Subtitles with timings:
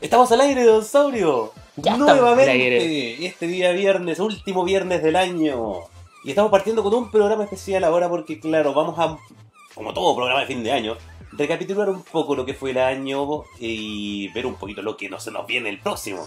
[0.00, 1.52] Estamos al aire, Dinosaurio.
[1.76, 3.26] Ya al Nuevamente, aire.
[3.26, 5.80] este día viernes, último viernes del año.
[6.24, 9.18] Y estamos partiendo con un programa especial ahora porque, claro, vamos a,
[9.74, 10.96] como todo programa de fin de año,
[11.32, 15.20] recapitular un poco lo que fue el año y ver un poquito lo que no
[15.20, 16.26] se nos viene el próximo.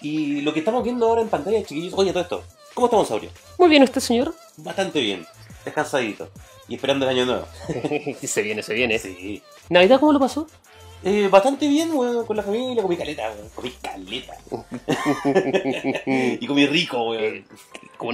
[0.00, 2.42] Y lo que estamos viendo ahora en pantalla, chiquillos, oye, todo esto,
[2.74, 3.30] ¿cómo estamos, Saurio?
[3.58, 4.34] Muy bien, ¿usted, señor?
[4.56, 5.26] Bastante bien,
[5.64, 6.28] descansadito
[6.68, 7.46] y esperando el año nuevo.
[8.22, 8.98] se viene, se viene.
[8.98, 9.42] Sí.
[9.68, 10.46] ¿Navidad cómo lo pasó?
[11.04, 13.48] Eh, bastante bien, weón, con la familia, comí caleta, weón.
[13.54, 14.34] Comí caleta.
[16.40, 17.24] y comí rico, weón.
[17.24, 17.44] Eh,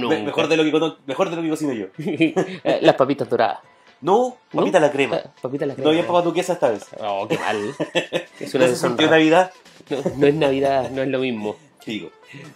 [0.07, 1.87] Me- mejor, de lo que, cono- mejor de lo que cocino yo.
[1.97, 3.59] Eh, Las papitas doradas.
[4.01, 4.59] No, ¿No?
[4.61, 5.19] papita a la crema.
[5.25, 5.89] Ah, Papitas la No crema.
[5.91, 6.85] había papas duquesas esta vez.
[7.01, 7.75] Oh, qué mal.
[8.39, 9.09] Es ¿No una se sintió deshonra.
[9.11, 9.51] Navidad?
[9.89, 11.55] No, no es Navidad, no es lo mismo.
[11.85, 12.09] Digo.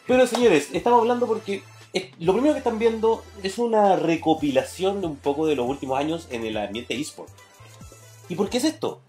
[0.07, 5.07] Pero señores, estamos hablando porque es- lo primero que están viendo es una recopilación de
[5.07, 7.29] un poco de los últimos años en el ambiente eSport.
[8.29, 9.01] ¿Y por qué es esto?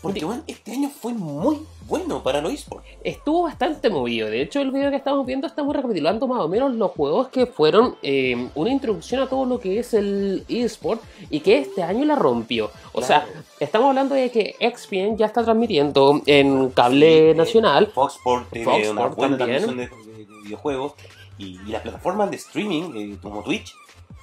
[0.00, 2.86] Porque bueno, este año fue muy bueno para los eSports.
[3.02, 4.30] Estuvo bastante movido.
[4.30, 7.46] De hecho, el video que estamos viendo estamos recapitulando más o menos los juegos que
[7.46, 12.04] fueron eh, una introducción a todo lo que es el eSport y que este año
[12.04, 12.70] la rompió.
[12.92, 13.40] O sea, Claro.
[13.58, 17.86] estamos hablando de que XPN ya está transmitiendo en cable Sí, eh, nacional.
[17.92, 19.62] Fox Sport Fox una Sport buena también.
[19.64, 20.92] transmisión de, de- de videojuegos.
[21.38, 23.74] Y, y las plataformas de streaming, eh, como Twitch,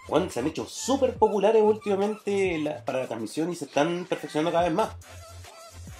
[0.07, 4.51] bueno, se han hecho súper populares últimamente la- para la transmisión y se están perfeccionando
[4.51, 4.89] cada vez más.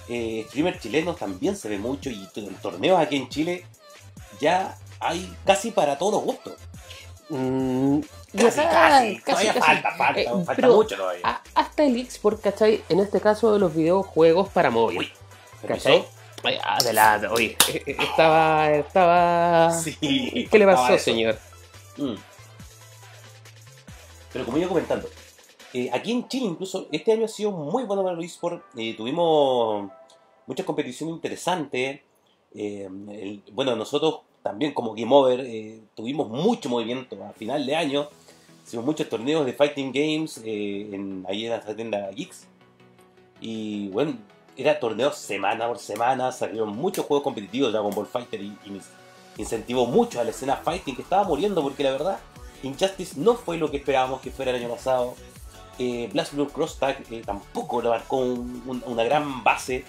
[0.08, 3.64] Eh, streamers chilenos también se ve mucho y t- torneos aquí en Chile
[4.40, 6.54] ya hay casi para todos los gustos.
[7.28, 8.00] Mm,
[8.38, 9.66] Casi, casi, casi, todavía casi.
[9.66, 11.20] falta, falta, Eh, falta mucho todavía.
[11.24, 12.84] a- hasta el eSport, ¿cachai?
[12.88, 14.98] En este caso de los videojuegos para móvil.
[14.98, 15.12] Uy,
[15.60, 16.04] ¿se ¿Cachai?
[16.44, 19.72] Ay, Adelante, oye, eh, eh, estaba, estaba...
[19.72, 19.96] Sí.
[20.50, 21.04] ¿Qué le pasó, eso.
[21.04, 21.36] señor?
[21.96, 22.14] Mm.
[24.32, 25.08] Pero como iba comentando,
[25.72, 28.62] eh, aquí en Chile incluso este año ha sido muy bueno para los eSports.
[28.76, 29.90] Eh, tuvimos
[30.46, 32.00] muchas competiciones interesantes.
[32.54, 32.88] Eh,
[33.52, 38.08] bueno, nosotros también como Game Over eh, tuvimos mucho movimiento a final de año.
[38.64, 42.46] Hicimos muchos torneos de Fighting Games eh, en, ahí en la tienda Geeks.
[43.40, 44.16] Y bueno,
[44.56, 48.56] era torneos semana por semana, salieron muchos juegos competitivos, Dragon Ball Fighter y,
[49.38, 52.18] incentivó mucho a la escena fighting que estaba muriendo porque la verdad
[52.62, 55.14] Injustice no fue lo que esperábamos que fuera el año pasado.
[55.78, 59.84] Eh, Blast Blue Cross Tag eh, tampoco marcó un- una gran base,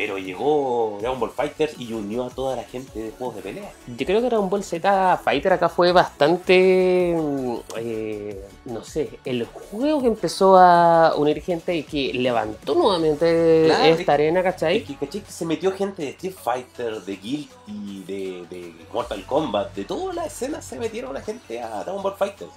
[0.00, 3.70] pero llegó Dragon Ball Fighters y unió a toda la gente de juegos de pelea.
[3.86, 9.44] Yo creo que Dragon Ball Z Fighter acá fue bastante, mm, eh, no sé, el
[9.44, 14.44] juego que empezó a unir gente y que levantó nuevamente Claro, esta es- arena, Es
[14.44, 14.84] ¿cachai?
[14.84, 15.20] que, ¿cachai?
[15.20, 20.14] que se metió gente de Street Fighter, de Guilty, de, de Mortal Kombat, de toda
[20.14, 22.52] la escena se metieron la gente a Dragon Ball Fighters.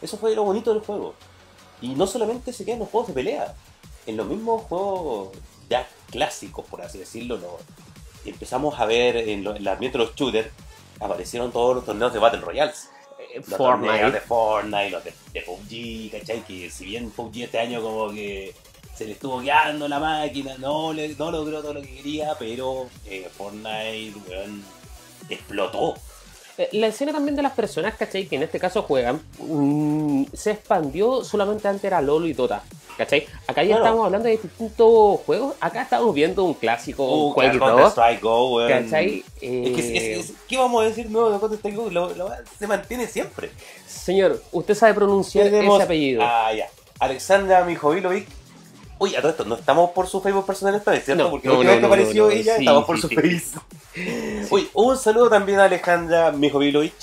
[0.00, 1.12] Eso fue lo bonito del juego.
[1.82, 3.54] Y no solamente se quedan los juegos de pelea,
[4.06, 5.28] en los mismos juegos
[5.68, 7.58] ya clásicos, por así decirlo, lo-
[8.24, 10.48] empezamos a ver en, lo- en el ambiente de los shooters,
[11.00, 12.88] aparecieron todos los torneos de Battle Royales.
[13.18, 14.90] Eh, Los torneos de Fortnite.
[14.90, 16.42] Los de, de PUBG, ¿cachai?
[16.44, 18.54] Que si bien PUBG este año como que
[18.94, 22.88] se le estuvo quedando la máquina, no, le, no logró todo lo que quería, pero
[23.04, 24.64] eh, Fortnite, weón,
[25.28, 25.94] explotó.
[26.58, 28.26] Eh, La escena también de las personas, ¿cachai?
[28.26, 32.62] Que en este caso juegan, mm, se expandió solamente antes era LOL y Dota,
[32.96, 33.26] ¿cachai?
[33.46, 33.84] Acá ya Claro.
[33.84, 37.90] estamos hablando de distintos juegos, acá estamos viendo un clásico, Uh, un Quake Counter 2,
[37.92, 38.58] Strike Go.
[38.68, 39.24] ¿cachai?
[39.34, 41.90] Es que, es- Eh, es- ¿Qué vamos a decir nuevo de Counter Strike Go?
[41.90, 43.50] Lo- lo- se mantiene siempre.
[43.86, 46.22] Señor, usted sabe pronunciar Tenemos- ese apellido.
[46.24, 46.68] Ah, ya.
[46.98, 48.26] Alexandra Mijovilovic.
[48.98, 51.24] Uy, a todo esto, no estamos por su Facebook personal esta vez, ¿cierto?
[51.24, 53.08] No, Porque no, la última no, vez que apareció ella, sí, estamos por sí, su
[53.08, 53.14] sí.
[53.16, 53.62] Facebook.
[54.50, 56.94] Uy, un saludo también a Alejandra Mijovilovic.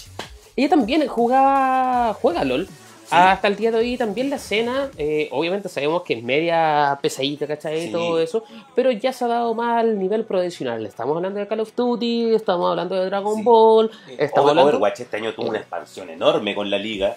[0.56, 2.68] Ella también jugaba, juega LOL.
[3.10, 7.46] Hasta el día de hoy también la escena, eh, obviamente sabemos que es media pesadita,
[7.46, 7.86] ¿cachai?
[7.88, 7.92] Sí.
[7.92, 8.44] Todo eso,
[8.74, 10.84] pero ya se ha dado más al nivel profesional.
[10.84, 13.44] Estamos hablando de Call of Duty, estamos hablando de Dragon.
[13.44, 14.70] Ball, estamos Over- hablando...
[14.72, 17.16] Overwatch este año tuvo una expansión enorme con la liga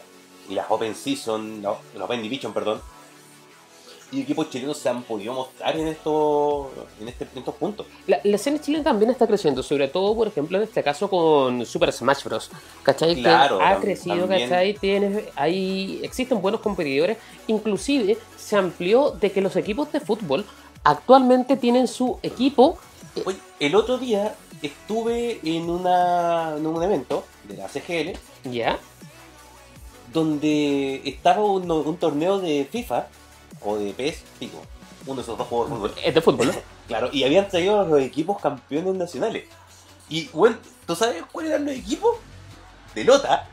[0.50, 2.82] y las Open Season, no, las Open Division, perdón.
[4.12, 6.68] Y equipos chilenos se han podido mostrar en estos,
[7.00, 7.86] en, este- en estos puntos.
[8.06, 11.66] La, la escena chilena también está creciendo, sobre todo, por ejemplo, en este caso con
[11.66, 12.48] Super Smash Bros.
[12.84, 13.16] ¿Cachai?
[13.16, 14.48] Que Claro, ha tam- crecido, también.
[14.48, 14.74] ¿cachai?
[14.74, 17.18] Tienes, hay, existen buenos competidores.
[17.48, 20.44] Inclusive se amplió de que los equipos de fútbol
[20.84, 22.78] actualmente tienen su equipo.
[23.16, 28.12] eh, Oye, el otro día estuve en, una, en un evento de la CGL
[28.50, 28.78] ¿Ya?
[30.12, 33.08] donde estaba un, un torneo de FIFA
[33.66, 34.62] o de PES, digo,
[35.06, 35.94] uno de esos dos juegos de fútbol.
[36.04, 36.54] Es de fútbol, ¿no?
[36.86, 39.44] Claro, y habían traído a los equipos campeones nacionales.
[40.08, 42.16] Y, bueno, ¿tú sabes cuáles eran los equipos?
[42.94, 43.48] De Lota.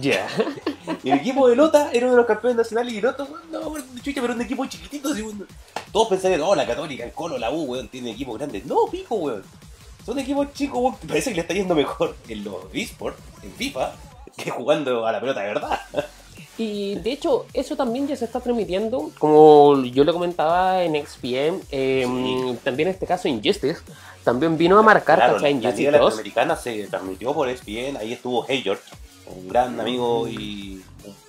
[0.00, 0.26] Ya.
[1.04, 4.22] El equipo de Lota era uno de los campeones nacionales y Lota, weón, no, chucha,
[4.22, 5.10] pero un equipo chiquitito.
[5.10, 5.46] así, weón.
[5.92, 8.64] Todos pensarían, no, la Católica, el Colo, la U, weón, tienen equipos grandes.
[8.64, 9.42] No, pico, weón.
[10.06, 13.92] Son equipos chicos, weón, parece que le está yendo mejor en los esports, en FIFA,
[14.34, 15.80] que jugando a la pelota de verdad.
[16.58, 21.60] Y de hecho, eso también ya se está transmitiendo, como yo le comentaba en XPM,
[21.70, 22.58] eh, Sí.
[22.62, 23.80] también en este caso Injustice,
[24.22, 25.92] también vino a marcar, Claro, la Injustice 2.
[25.92, 28.82] Latinoamericana se transmitió por ESPN, ahí estuvo Hey George,
[29.34, 30.82] un gran amigo y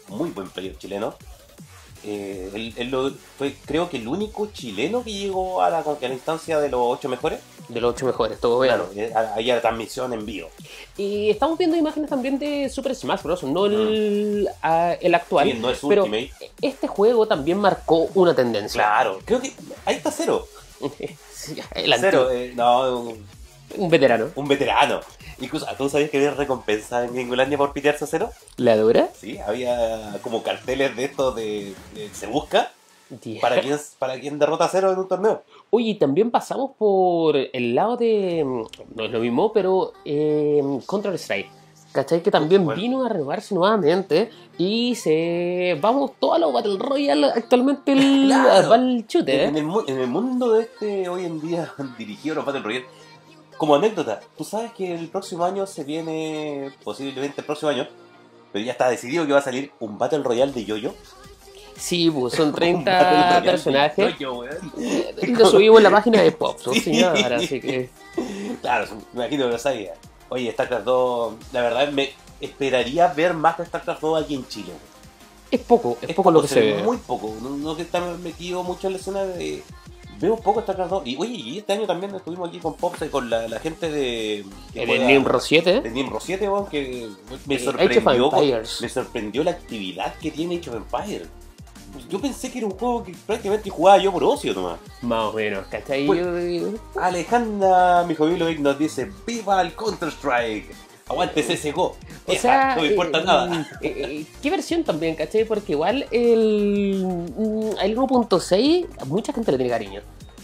[0.10, 1.16] un muy buen player chileno.
[2.06, 5.98] Eh, él, él lo- fue creo que el único chileno que llegó a la, a
[6.02, 7.40] la instancia de los ocho mejores.
[7.70, 8.76] De los ocho mejores, todo bien.
[8.76, 10.50] Claro, a- ahí a la transmisión en vivo.
[10.98, 13.44] Y estamos viendo imágenes también de Super Smash Bros.
[13.44, 15.50] No el, ah, el actual.
[15.52, 16.32] Sí, no es pero Ultimate.
[16.62, 18.82] este juego también marcó una tendencia.
[18.82, 19.54] Claro, creo que
[19.86, 20.46] ahí está cero.
[21.44, 23.14] Sí, el Cero, eh, no,
[23.78, 24.28] un, veterano.
[24.36, 25.00] un veterano.
[25.40, 28.30] Incluso, ¿tú sabías que había recompensa en Gringolandia por pitearse a cero?
[28.58, 29.10] ¿La dura?
[29.20, 32.72] Sí, había como carteles de estos de, de se busca
[33.22, 33.42] Yeah.
[33.42, 35.44] para quien, para quien derrota a cero en un torneo.
[35.70, 38.44] Oye, y también pasamos por el lado de.
[38.44, 38.64] mm,
[38.96, 40.64] No es lo mismo, pero eh,
[41.16, 41.50] Strike.
[41.92, 42.24] ¿Cachai?
[42.24, 42.82] Que también Bueno.
[42.82, 45.78] vino a renovarse nuevamente y se.
[45.80, 48.74] Vamos todos a los Battle Royale actualmente el Claro.
[48.74, 52.62] En el, mu- en el mundo de este hoy en día dirigido a los Battle
[52.64, 52.86] Royale,
[53.64, 57.88] como anécdota, tú sabes que el próximo año se viene, posiblemente el próximo año,
[58.52, 60.94] pero ya está decidido que va a salir un Battle Royale de Yoyo.
[61.78, 64.16] Sí, pues son Un Battle 30 Royale de personajes.
[65.22, 66.82] Y lo subimos en la página de Pop, ¿no, Sí.
[66.82, 67.38] señora?
[67.38, 67.90] Así que.
[68.60, 69.94] Claro, me imagino que lo sabía.
[70.28, 72.12] Oye, StarCraft 2, la verdad me
[72.42, 74.74] esperaría ver más de StarCraft 2 aquí en Chile.
[75.52, 76.84] Es poco, es, poco lo que se ve, ve.
[76.84, 79.64] Muy poco, no, no que está metido mucho en la escena de...
[80.24, 81.02] Veo poco StarCraft 2.
[81.08, 83.92] Y oye, y este año también estuvimos aquí con Pops, y con la, la gente
[83.92, 84.46] de...
[84.74, 85.82] juega- el Nimro 7.
[85.82, 87.10] de Nimro 7, weón, que
[87.46, 88.32] me Eh, sorprendió,
[88.82, 91.28] me sorprendió la actividad que tiene Age of Empires.
[92.10, 94.80] Yo pensé que era un juego que prácticamente jugaba yo por ocio nomás.
[95.02, 96.08] Más o menos, ¿cachai?
[96.08, 96.26] Pues-
[96.96, 100.74] Alejandra Mijovilovic nos dice, ¡Viva el Counter-Strike!
[101.10, 101.98] ¡Aguante CSGO!
[102.28, 103.68] O sea, no me importa eh, nada.
[103.82, 105.44] eh, eh, ¿Qué versión también, cachai?
[105.44, 110.02] Porque igual el, mm, el 1.6 a mucha gente le tiene cariño.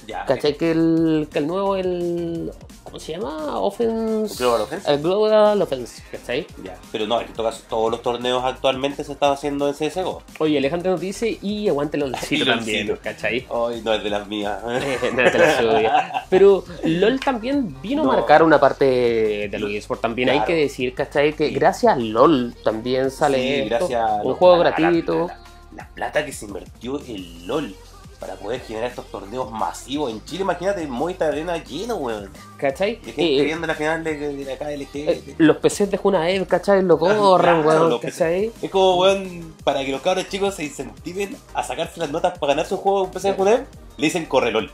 [0.10, 0.58] Ya, ¿Cachai?
[0.58, 2.52] Que el, que el nuevo, el.
[2.84, 3.60] ¿Cómo se llama?
[3.60, 4.36] Offense.
[4.44, 4.92] Global Offense.
[4.92, 6.48] El Global Offense, ¿cachai?
[6.64, 6.76] ya.
[6.92, 10.24] Pero no, en todo caso, todos los torneos actualmente se están haciendo en CSGO.
[10.40, 13.46] Oye, Alejandro nos dice y aguante LOLcito también, ¿cachai?
[13.48, 14.60] Ay, no es de las mías.
[14.68, 16.26] Eh, no te la suya.
[16.32, 18.12] Pero LOL también vino No.
[18.12, 20.02] a marcar una parte de los eSports.
[20.02, 21.34] También hay que decir, ¿cachai?
[21.34, 25.28] Que gracias a LOL también sale Sí, esto, gracias un juego la- gratuito.
[25.28, 25.40] La, la-
[25.76, 27.76] la plata que se invirtió en LOL
[28.20, 30.42] para poder generar estos torneos masivos en Chile.
[30.42, 32.30] Imagínate, Movistar Arena lleno, weón.
[32.58, 33.00] ¿Cachai?
[33.02, 34.90] Y gente Eh, viendo la final de, de la KLG.
[35.10, 36.82] eh, los PCs de Junaed, ¿cachai?
[36.84, 38.52] Lo corren, Claro, weón, ¿cachai?
[38.62, 42.54] Es como, weón, para que los cabros chicos se incentiven a sacarse las notas para
[42.54, 43.60] ganar su juego en PC de Junaed,
[43.98, 44.70] le dicen corre LOL.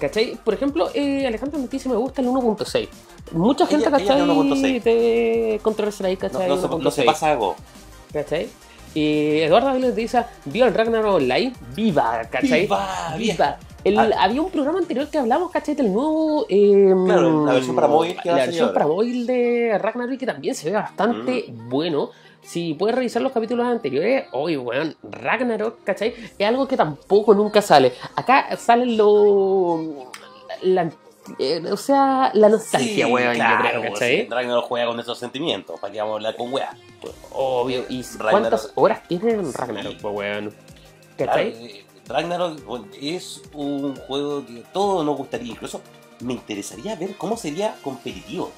[0.00, 0.36] ¿Cachai?
[0.42, 2.88] Por ejemplo, eh, Alejandro dice me gusta el 1.6.
[3.32, 4.26] Mucha gente, Ella- ella ¿cachai?
[4.26, 4.82] de 1.6.
[4.82, 6.48] De Control Strike, No, ¿cachai?
[6.48, 7.54] no se, no se 1.6, pasa algo.
[8.12, 8.48] ¿cachai?
[8.94, 11.52] Y Eduardo Aviles dice, ¿vio el Ragnarok Online?
[11.76, 12.22] ¡Viva!
[12.30, 12.62] ¿cachai?
[12.62, 13.14] ¡Viva!
[13.16, 13.56] ¡Viva!
[13.84, 14.10] El- Ah.
[14.20, 15.74] Había un programa anterior que hablamos, ¿cachai?
[15.74, 16.44] Del nuevo...
[16.48, 18.74] eh, Claro, la versión para móvil que La versión ahora.
[18.74, 21.68] para móvil de Ragnarok que también se ve bastante Mm.
[21.68, 22.10] bueno.
[22.42, 26.14] Si puedes revisar los capítulos anteriores, hoy, weón, Ragnarok, ¿cachai?
[26.38, 27.92] Es algo que tampoco nunca sale.
[28.16, 29.80] Acá salen los...
[30.62, 30.90] La,
[31.38, 34.28] eh, o sea, la nostalgia, Sí, weón, claro, yo creo, ¿cachai?
[34.28, 36.76] Ragnarok juega con esos sentimientos, para que vamos a hablar con weá.
[37.32, 37.84] Obvio.
[37.88, 38.30] ¿Y Ragnarok.
[38.30, 40.06] cuántas horas tiene en Ragnarok, Sí.
[40.06, 40.54] weón?
[41.16, 41.48] Claro, ¿Cachai?
[41.48, 45.80] eh, Ragnarok bueno, es un juego que a todos nos gustaría, incluso
[46.20, 48.50] me interesaría ver cómo sería competitivo.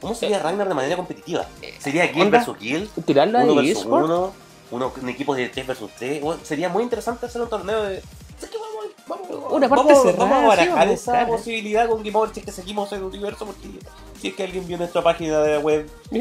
[0.00, 1.46] ¿Cómo sería Ragnarok de manera competitiva?
[1.78, 2.90] ¿Sería Guild versus Guild?
[3.06, 4.32] Tirarla Uno de versus uno,
[4.70, 6.20] uno, un equipo de 3 versus 3.
[6.20, 8.00] Bueno, sería muy interesante hacer un torneo de.
[8.36, 8.58] ¿Sabes qué?
[9.06, 12.46] Vamos, Una parte vamos, cerrada, vamos a barajar esa posibilidad con Game Over si es
[12.46, 13.44] que seguimos en el universo.
[13.44, 13.68] Porque
[14.20, 16.20] si es que alguien vio nuestra página de web, si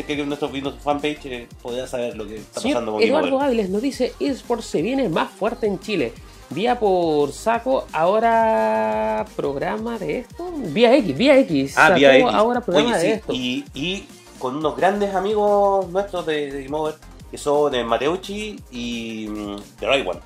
[0.00, 3.00] es que alguien nuestro, vio nuestra fanpage, eh, podría saber lo que está pasando con
[3.00, 3.46] Game Eduardo Over.
[3.48, 6.12] Áviles nos dice, eSports se viene más fuerte en Chile.
[6.50, 10.52] Vía por saco, ahora programa de esto.
[10.56, 11.74] Vía X, vía X.
[11.76, 12.28] Ah, vía X.
[12.32, 13.32] ahora programa Oye, de sí, esto.
[13.32, 14.06] Y, y
[14.38, 16.94] con unos grandes amigos nuestros de, de Game Over,
[17.30, 20.20] que son eh, Mateucci y mm, The Right One.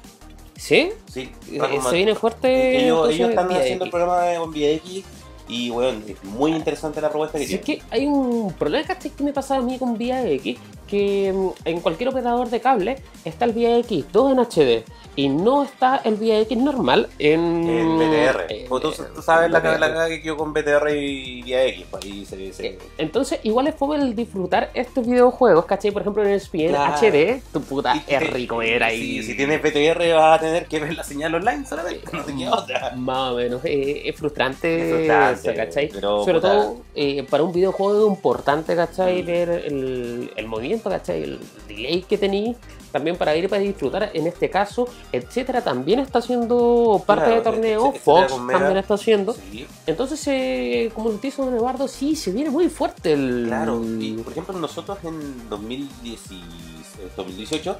[0.58, 0.90] ¿Sí?
[1.10, 2.84] Sí, Eh, se viene fuerte.
[2.84, 5.04] ellos, entonces, ellos están haciendo el programa de VX
[5.48, 7.86] y bueno, es muy interesante la propuesta que Si es tienen.
[7.88, 11.80] que hay un problema que me pasa a mí con Vía X, que mm, en
[11.80, 14.84] cualquier operador de cable está el Vía X 2 en HD
[15.18, 17.68] y no está el VIX normal en.
[17.68, 18.46] En BTR.
[18.50, 19.80] eh, Como tú, eh, tú sabes la, BTR.
[19.80, 21.86] la que quedó con BTR y vía X.
[21.90, 25.90] pues ahí se, se- Eh, Entonces, igual es fome el disfrutar estos videojuegos, ¿cachai?
[25.90, 26.94] Por ejemplo, en el SPN Claro.
[26.96, 29.20] HD, tu puta, y- es rico ver ahí.
[29.20, 32.04] Si, si tienes BTR vas a tener que ver la señal online solamente.
[32.12, 32.92] No te queda otra.
[32.96, 35.88] Más o menos, eh, es frustrante, Es frustrante, eso, ¿cachai?
[35.92, 36.48] pero, Sobre puta.
[36.52, 39.22] todo eh, para un videojuego es importante, ¿cachai?
[39.24, 39.26] Mm.
[39.26, 41.24] Ver el, el movimiento, ¿cachai?
[41.24, 42.56] El delay que tenéis,
[42.98, 47.42] también para ir para disfrutar, en este caso, etcétera, también está haciendo parte Claro, de
[47.42, 48.58] torneo, etcétera Fox Mega.
[48.58, 49.32] también está haciendo.
[49.32, 53.44] Sí, Entonces, eh, como lo dice Don Eduardo, sí, se viene muy fuerte el...
[53.48, 53.80] claro.
[53.98, 57.76] Y por ejemplo, nosotros en 2010 y- eh, 2018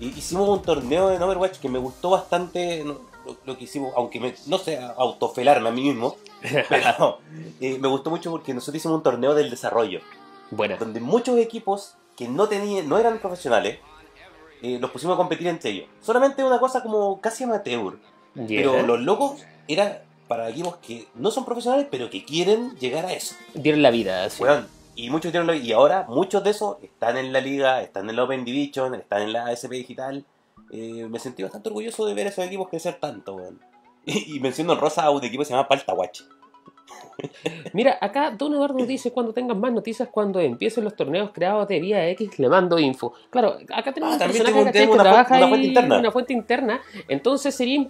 [0.00, 2.84] hi- hicimos un torneo en Overwatch que me gustó bastante.
[2.84, 3.00] Lo,
[3.46, 6.16] lo que hicimos, aunque me- no sé, autofelarme a mí mismo,
[6.68, 7.18] pero
[7.60, 10.00] eh, me gustó mucho porque nosotros hicimos un torneo del desarrollo.
[10.50, 10.76] Buena.
[10.76, 13.78] donde muchos equipos que no tenían, no eran profesionales,
[14.64, 15.86] eh, los pusimos a competir entre ellos.
[16.00, 17.98] Solamente una cosa como casi amateur.
[18.48, 23.12] Pero los locos eran para equipos que no son profesionales, pero que quieren llegar a
[23.12, 23.34] eso.
[23.54, 24.42] Dieron la vida, sí.
[24.96, 28.16] Y muchos dieron la- y ahora muchos de esos están en la liga, están en
[28.16, 30.24] la Open Division, están en la SP Digital.
[30.70, 33.60] Eh, me sentí bastante orgulloso de ver a esos equipos crecer tanto, weón.
[34.06, 36.20] Y, y menciono en rosa a un equipo que se llama Paltawatch.
[37.72, 41.68] Mira, acá Don Eduardo nos dice cuando tengan más noticias, cuando empiecen los torneos creados
[41.68, 43.12] de Vía X, le mando info.
[43.30, 45.98] Claro, acá tenemos Ah, también tengo- tengo que una trabaja una fuente interna.
[45.98, 47.86] una fuente interna, entonces sería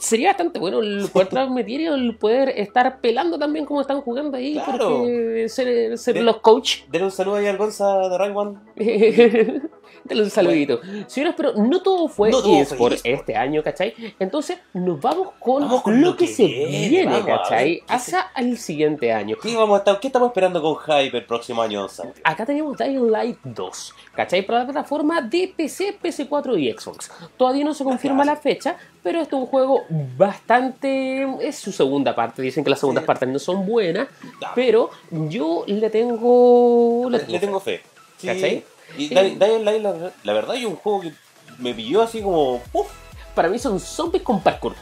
[0.00, 4.36] sería bastante bueno el poder transmitir y el poder estar pelando también como están jugando
[4.36, 4.88] ahí, Claro.
[4.98, 8.62] porque ser, ser De- los coach Denle un saludo ahí al Gonza de Raywan.
[10.04, 10.80] Dale un saludito.
[11.06, 13.06] Señores, pero no todo fue No todo fue eSport eSport.
[13.06, 13.94] este año, ¿cachai?
[14.18, 17.82] Entonces nos vamos con, Vamos con lo, lo que, que se viene, viene, ¿cachai?
[17.88, 19.36] Hacia el siguiente año.
[19.42, 22.20] ¿Qué, vamos a estar, ¿Qué estamos esperando con Hype el próximo año, Santi?
[22.24, 24.42] Acá tenemos Dying Light 2, ¿cachai?
[24.46, 27.10] Para la plataforma de PC, PS4 y Xbox.
[27.36, 29.82] Todavía no se confirma la fecha, pero este es un juego
[30.16, 31.26] bastante...
[31.40, 33.06] Es su segunda parte, dicen que las segundas Sí.
[33.06, 34.08] partes no son buenas,
[34.54, 37.08] pero yo le tengo...
[37.10, 37.80] Le Le, tengo, tengo fe.
[38.18, 38.64] Sí.
[38.96, 39.14] Y Sí.
[39.14, 41.12] Dying Light, la, la verdad, es un juego que
[41.58, 42.62] me pilló así como.
[42.72, 42.88] ¡Uf!
[43.34, 44.74] Para mí son zombies con parkour.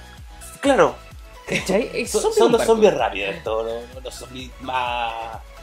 [0.61, 0.95] Claro,
[2.07, 2.65] son, los parkour.
[2.65, 5.13] zombies rápidos, estos, los, los zombies más.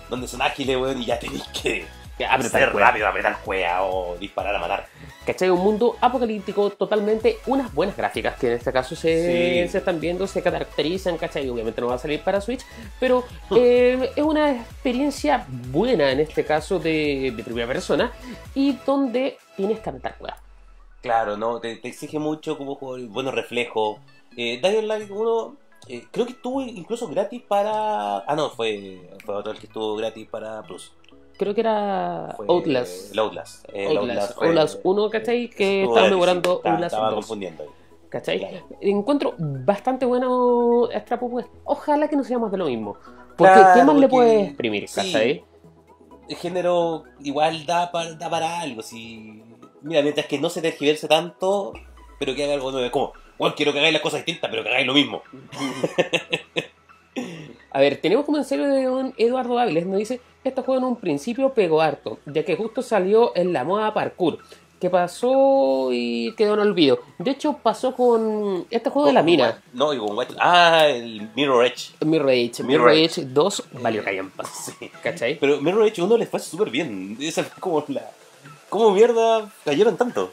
[0.09, 1.85] donde son ágiles, weón, y ya tenéis que
[2.25, 4.87] Apretar ser rápido, apretar juega o disparar a matar.
[5.25, 5.49] ¿Cachai?
[5.51, 9.71] Un mundo apocalíptico totalmente, unas buenas gráficas que en este caso se, Sí.
[9.71, 11.47] se están viendo, se caracterizan, ¿cachai?
[11.49, 12.65] Obviamente no va a salir para Switch,
[12.99, 13.23] pero
[13.55, 18.11] eh, es una experiencia buena en este caso de, de primera persona
[18.55, 20.37] y donde tienes que apretar cuerda.
[21.01, 21.59] Claro, ¿no?
[21.59, 23.97] Te, te exige mucho como juego, buenos reflejos.
[24.37, 25.55] Eh, Dying Light 1,
[25.87, 28.17] eh, creo que estuvo incluso gratis para.
[28.19, 30.91] Ah, no, fue, fue otro el que estuvo gratis para Plus.
[31.41, 33.11] Creo que era Fue Outlast.
[33.13, 33.65] El Outlast.
[33.73, 35.49] El Outlast, fue- Outlast 1, ¿cachai?
[35.49, 37.15] Que estaba mejorando estaba- Outlast Estaba 2.
[37.15, 37.69] confundiendo ahí.
[38.09, 38.39] ¿Cachai?
[38.39, 38.67] Claro.
[38.79, 41.51] Encuentro bastante bueno esta propuesta.
[41.63, 42.95] Ojalá que no sea más de lo mismo.
[43.35, 44.95] Porque Claro, ¿qué más le porque- puedes exprimir, sí.
[44.95, 45.43] ¿cachai?
[46.29, 48.81] el género igual da para, da para algo.
[48.83, 49.43] Si...
[49.81, 51.73] Mira, mientras que no se tergiverse tanto,
[52.19, 52.85] pero que haga algo nuevo.
[52.85, 55.23] Es como, bueno, quiero que hagáis las cosas distintas, pero que hagáis lo mismo.
[57.71, 59.85] A ver, tenemos comentario de don Eduardo Áviles.
[59.85, 63.63] Nos dice: Este juego en un principio pegó harto, ya que justo salió en la
[63.63, 64.39] moda parkour.
[64.79, 66.99] Que pasó y quedó en olvido.
[67.19, 69.61] De hecho, pasó con este juego de la mina.
[69.73, 71.91] No, y con Ah, el Mirror Edge.
[72.03, 72.63] Mirror Edge.
[72.63, 74.43] Mirror Edge 2 valió callampa.
[74.51, 74.89] Sí.
[75.03, 75.37] ¿Cachai?
[75.39, 77.15] Pero Mirror Edge 1 les fue súper bien.
[77.21, 78.09] Esa fue como la.
[78.69, 80.31] ¿Cómo mierda cayeron tanto?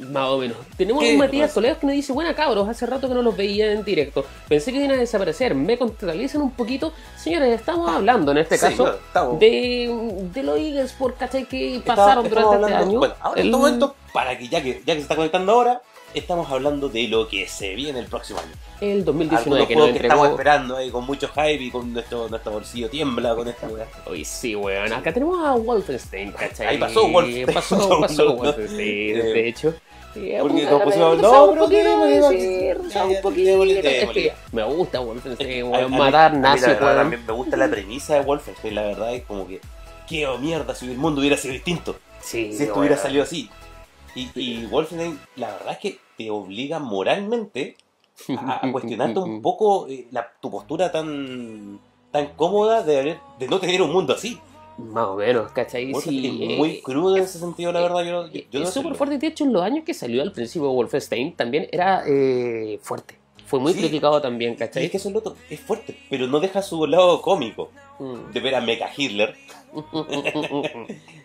[0.00, 0.56] Más o menos.
[0.76, 1.52] Tenemos ¿Qué a un Matías?
[1.54, 4.24] Toledo que nos dice, buena cabros, hace rato que no los veía en directo.
[4.48, 5.54] Pensé que iban a desaparecer.
[5.54, 6.92] Me contextualizan un poquito.
[7.16, 8.98] Señores, estamos hablando en este Sí, caso
[9.38, 11.44] de, de los Eagles por ¿cachai?
[11.46, 12.98] que Estaba- pasaron durante este año.
[12.98, 15.52] Bueno, ahora en El- este momento, para que ya, que ya que se está conectando
[15.52, 15.82] ahora,
[16.14, 18.52] estamos hablando de lo que se viene el próximo año.
[18.80, 22.52] El 2019 Algunos que nos estamos esperando ahí con mucho hype y con nuestro, nuestro
[22.52, 23.86] bolsillo tiembla con esta weá.
[24.10, 24.92] Uy, sí, weón.
[24.92, 26.66] Acá tenemos a Wolfenstein, ¿cachai?
[26.68, 27.54] Ahí pasó Wolfenstein.
[27.54, 28.36] Pasó, pasó No, no.
[28.36, 29.74] Wolfenstein, Eh, de hecho.
[30.14, 33.64] Sí, porque nos pusimos- no, pero Ya, un poquito.
[34.52, 35.90] me gusta Wolfenstein, weón.
[35.92, 36.32] Matar
[36.80, 39.60] también me gusta la premisa de Wolfenstein, la verdad es como que,
[40.08, 43.48] qué mierda si el mundo hubiera sido distinto, Sí, si esto hubiera salido así.
[44.16, 47.76] Y, y Wolfenstein, la verdad es que te obliga moralmente
[48.38, 51.78] a, a cuestionarte un poco eh, la- tu postura tan
[52.10, 54.38] tan cómoda de, haber- de no tener un mundo así.
[54.78, 55.92] Más o menos, ¿cachai?
[55.94, 58.02] Sí, es eh, muy crudo en ese sentido, la verdad.
[58.02, 58.80] Yo, yo, yo no es sé.
[58.80, 59.18] súper fuerte.
[59.18, 63.16] De hecho, en los años que salió al principio Wolfenstein también era eh, fuerte.
[63.46, 63.80] Fue muy Sí.
[63.80, 64.84] criticado también, ¿cachai?
[64.86, 68.32] es que eso es otro, es fuerte, pero no deja su lado cómico Mm.
[68.32, 69.34] de ver a Mecha Hitler.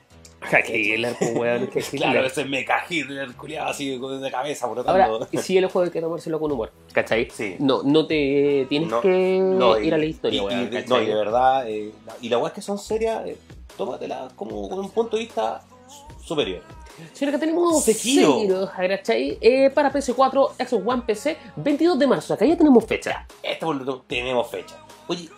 [0.68, 2.02] Hitler, pues, weón, que Hitler.
[2.02, 5.42] Claro, ese mecha Hitler, culiado así la cabeza, por lo Ahora, tanto.
[5.42, 7.30] sí, el juego hay que tomárselo con humor, ¿cachai?
[7.32, 7.56] Sí.
[7.60, 10.66] No, no te tienes No, que No, y- ir a la historia, y- weón, y
[10.66, 10.90] de- ¿cachai?
[10.90, 13.38] No, y de verdad, eh, la- y las weas que son serias, eh,
[13.78, 15.62] tómatela como con un punto de vista
[16.24, 16.62] superior.
[17.12, 18.34] Sí, que tenemos Sekiro.
[18.38, 18.68] Sekiro.
[19.42, 22.34] Eh, para PS4, Xbox One, PC, 22 de marzo.
[22.34, 23.28] Acá ya tenemos fecha.
[23.44, 24.78] Este tanto, tenemos fecha.
[25.08, 25.30] Oye,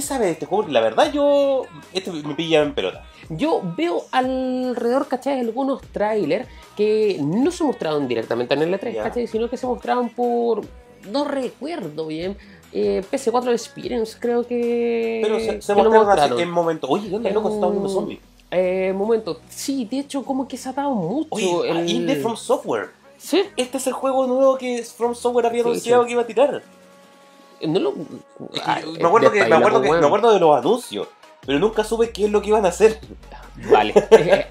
[0.00, 0.62] ¿qué, sabes de este juego?
[0.62, 1.62] Porque la verdad yo,
[1.92, 3.04] este me pilla en pelota.
[3.30, 5.40] Yo veo alrededor, ¿cachai?
[5.40, 9.02] Algunos trailers que no se mostraron directamente en el E3, Ya.
[9.02, 9.26] ¿cachai?
[9.26, 10.62] Sino que se mostraron por...
[11.10, 12.36] No recuerdo bien.
[12.72, 15.20] Eh, PS4 Experience creo que...
[15.22, 16.86] Pero se, se que mostraron así en momento.
[16.88, 18.20] Oye, ¿dónde loco se está viendo zombie?
[18.50, 19.40] Eh, momento.
[19.48, 21.28] Sí, de hecho como que se ha dado mucho.
[21.30, 21.76] Oye, el...
[21.76, 22.90] ahí de From Software.
[23.18, 26.06] Sí, Este es el juego nuevo que From Software había Sí, anunciado sí.
[26.06, 26.62] que iba a tirar.
[27.66, 27.94] No lo...
[28.64, 31.08] Ah, me, acuerdo que, me, acuerdo que, me acuerdo de los anuncios,
[31.44, 32.98] pero nunca supe qué es lo que iban a hacer.
[33.70, 33.92] Vale,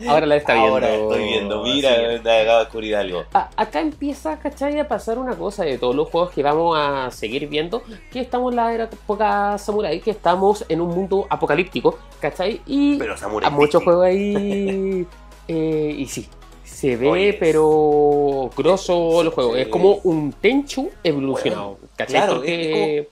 [0.07, 0.73] ahora la está viendo.
[0.73, 2.21] Ahora estoy viendo, mira, Sí.
[2.23, 3.23] me acabo de descubrir algo.
[3.33, 4.77] A- acá empieza, ¿cachai?
[4.79, 8.51] A pasar una cosa de todos los juegos que vamos a seguir viendo, que estamos
[8.51, 12.61] en la era época samurai, que estamos en un mundo apocalíptico, ¿cachai?
[12.65, 15.07] Y Pero a muchos juegos ahí...
[15.47, 16.27] eh, y sí,
[16.67, 19.55] se ve, Oye, pero grosso el juego.
[19.55, 22.21] Es como un Tenchu evolucionado, ¿cachai?
[22.21, 23.09] claro, Porque...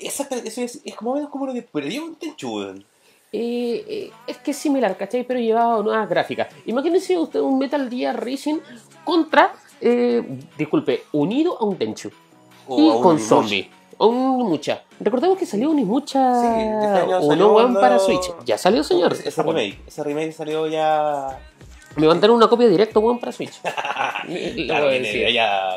[0.00, 2.60] Exactamente, eso es, es como menos como lo que perdió un Tenchu.
[2.62, 2.74] Eh,
[3.32, 5.24] eh, es que es similar, ¿cachai?
[5.24, 6.48] Pero llevado a nuevas gráficas.
[6.66, 8.58] Imagínense usted un Metal Gear Rising
[9.04, 10.22] contra, eh,
[10.58, 12.10] disculpe, unido a un Tenchu.
[12.68, 13.70] O y con zombie.
[13.98, 14.82] O un Mucha.
[15.00, 18.30] Recordemos que salió un Mucha Sí, este o no One para Switch.
[18.44, 19.14] Ya salió, señor.
[19.14, 21.38] Ese remake, ese remake salió ya.
[21.96, 23.60] Me mandaron una copia directa One para Switch.
[24.66, 25.70] Claro, viene ya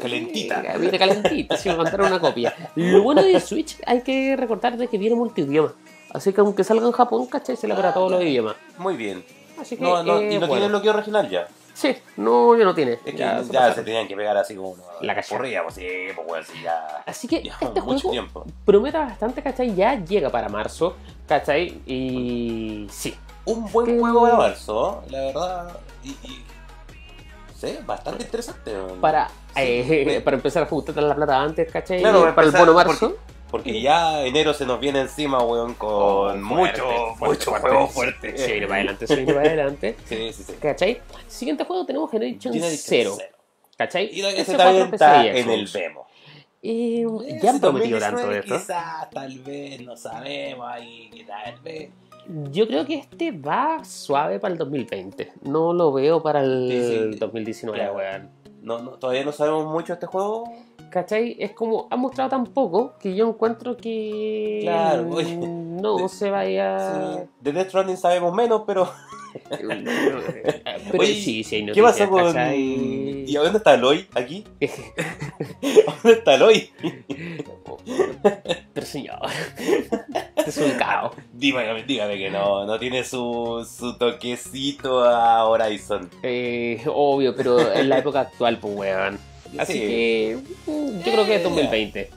[0.00, 0.62] calentita.
[0.74, 2.54] Eh, Viene calentita, sí, me mandaron una copia.
[2.74, 5.72] Lo bueno de Switch hay que recordar de que viene multidioma.
[6.10, 7.56] Así que aunque salga en Japón, ¿cachai?
[7.56, 8.56] Se le para todos los idiomas.
[8.78, 9.24] Muy bien.
[9.60, 10.54] Así que, No, no, eh, y no bueno.
[10.54, 11.46] tiene bloqueo regional ya.
[11.74, 12.92] Sí, no, ya no tiene.
[12.92, 13.84] Es que Ya ya, se se, pasaron.
[13.84, 17.02] tenían que pegar así como una La porría, pues sí, pues weón, sí, ya.
[17.04, 18.44] Así que ya este juego tiempo.
[18.64, 19.74] promete bastante, ¿cachai?
[19.74, 20.96] Ya llega para marzo,
[21.26, 21.80] ¿cachai?
[21.86, 23.14] Y sí.
[23.46, 25.76] Un buen Que- juego de marzo, la verdad.
[26.02, 26.44] Y, y-
[27.58, 28.72] sí, bastante interesante.
[28.72, 29.00] weón.
[29.00, 32.00] Para, Sí, eh, para empezar a juntar la plata antes, ¿cachai?
[32.00, 33.16] Claro, para el empezar bono marzo.
[33.50, 36.84] Porque ya enero se nos viene encima, weón, con Oh, mucho,
[37.16, 38.32] fuerte, mucho fuerte, juego fuerte.
[38.32, 39.96] viene para adelante, viene para adelante.
[40.06, 40.52] Sí, sí, sí.
[40.60, 41.00] ¿Cachai?
[41.28, 43.14] Siguiente juego tenemos Generation Generation 0.
[43.16, 43.28] Zero.
[43.78, 44.08] ¿Cachai?
[44.12, 46.04] Y ese también está en el demo.
[46.66, 47.04] Eh,
[47.42, 48.54] ya han prometido 2019 tanto de esto.
[48.56, 51.90] Quizás, tal vez, no sabemos ahí, qué tal vez.
[52.50, 55.32] Yo creo que este va suave para el 2020.
[55.42, 57.18] No lo veo para el Sí, sí.
[57.18, 57.96] 2019, Claro.
[57.96, 58.30] weón.
[58.62, 60.44] No, no, todavía no sabemos mucho de este juego.
[60.90, 61.36] ¿Cachai?
[61.38, 65.36] Es como, han mostrado tan poco que yo encuentro que Claro, oye.
[65.36, 67.14] no De- se vaya.
[67.18, 67.20] Sí.
[67.40, 68.88] De Death Stranding sabemos menos, pero.
[69.50, 72.24] Pero Oye, sí, sí hay ¿Qué pasó con.
[72.26, 73.24] ¿cachai?
[73.26, 74.06] ¿Y a dónde está Aloy?
[74.14, 74.44] ¿Aquí?
[76.02, 76.70] ¿Dónde está Aloy?
[78.72, 79.18] Pero señor,
[80.46, 81.14] es un caos.
[81.32, 86.08] Dígame, dígame que no, no tiene su, su toquecito a Horizon.
[86.22, 89.18] Eh, obvio, pero en la época actual, pues weón.
[89.58, 89.78] Así Sí.
[89.80, 92.10] que mm, yo creo que es 2020.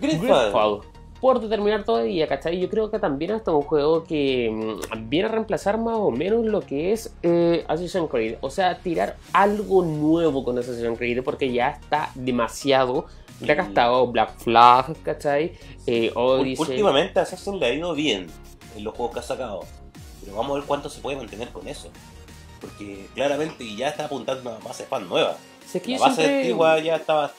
[0.00, 0.20] Gridfall.
[0.28, 0.80] Gridfall.
[1.20, 2.58] Por determinar todavía, ¿cachai?
[2.58, 6.46] Yo creo que también es un juego que mm, viene a reemplazar más o menos
[6.46, 8.36] lo que es eh, Assassin's Creed.
[8.40, 13.04] O sea, tirar algo nuevo con Assassin's Creed porque ya está demasiado
[13.40, 14.06] recastado.
[14.06, 15.52] Black Flag, ¿cachai?
[15.86, 16.66] Eh, Odyssey.
[16.70, 18.26] Últimamente a Assassin le ha ido bien
[18.76, 19.60] en los juegos que ha sacado.
[20.24, 21.90] Pero vamos a ver cuánto se puede mantener con eso.
[22.62, 25.36] Porque claramente ya está apuntando a una base fan nueva.
[25.66, 27.30] Si es que La base siempre- antigua ya está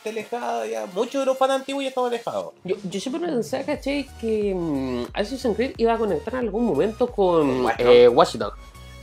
[0.00, 0.66] bastante alejada.
[0.66, 0.86] Ya.
[0.86, 2.52] Muchos de los fans antiguos ya estaban alejados.
[2.64, 4.08] Yo, yo siempre pensé, ¿cachai?
[4.20, 8.58] Que mm, Assassin's Creed iba a conectar en algún momento con Watch eh, Watch Dogs,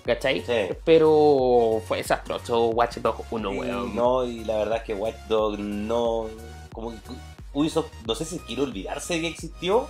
[0.05, 0.41] ¿cachai?
[0.45, 0.75] Sí.
[0.83, 3.95] Pero fue desastroso Watch Dogs 1, Y weón.
[3.95, 6.27] no, y la verdad es que Watch Dogs no.
[6.73, 6.97] Como que
[7.53, 9.87] Ubisoft, no sé si quiere olvidarse de que existió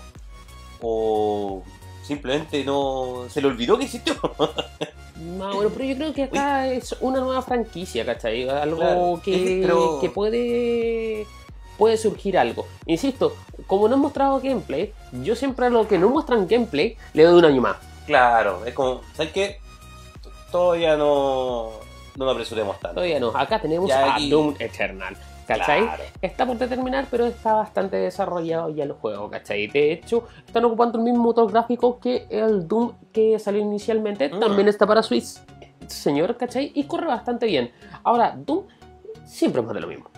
[0.82, 1.64] o
[2.04, 3.26] simplemente no.
[3.30, 4.16] Se le olvidó que existió.
[5.20, 8.48] No, bueno, pero yo creo que acá es una nueva franquicia, ¿cachai?
[8.48, 11.26] Algo Claro, que, es- pero- que puede
[11.78, 12.66] puede surgir algo.
[12.88, 13.36] Insisto,
[13.68, 17.38] como no han mostrado gameplay, yo siempre a lo que no muestran gameplay le doy
[17.40, 17.78] un año más.
[18.08, 19.02] claro, es como.
[19.14, 19.60] ¿Sabes qué?
[20.52, 21.72] Todavía no.
[22.16, 22.96] No nos apresuremos tanto.
[22.96, 23.28] Todavía no.
[23.36, 25.16] Acá tenemos Ya a aquí- Doom Eternal.
[25.48, 25.84] ¿Cachai?
[25.84, 26.04] Claro.
[26.22, 29.68] Está por determinar, pero está bastante desarrollado ya el juego, ¿cachai?
[29.68, 34.28] De hecho, están ocupando el mismo motor gráfico que el Doom que salió inicialmente.
[34.30, 34.40] Mm.
[34.42, 35.26] También está para Switch,
[35.88, 36.72] señor, ¿cachai?
[36.76, 37.72] Y corre bastante bien.
[38.04, 38.66] Ahora, Doom
[39.26, 40.10] siempre es más de lo mismo.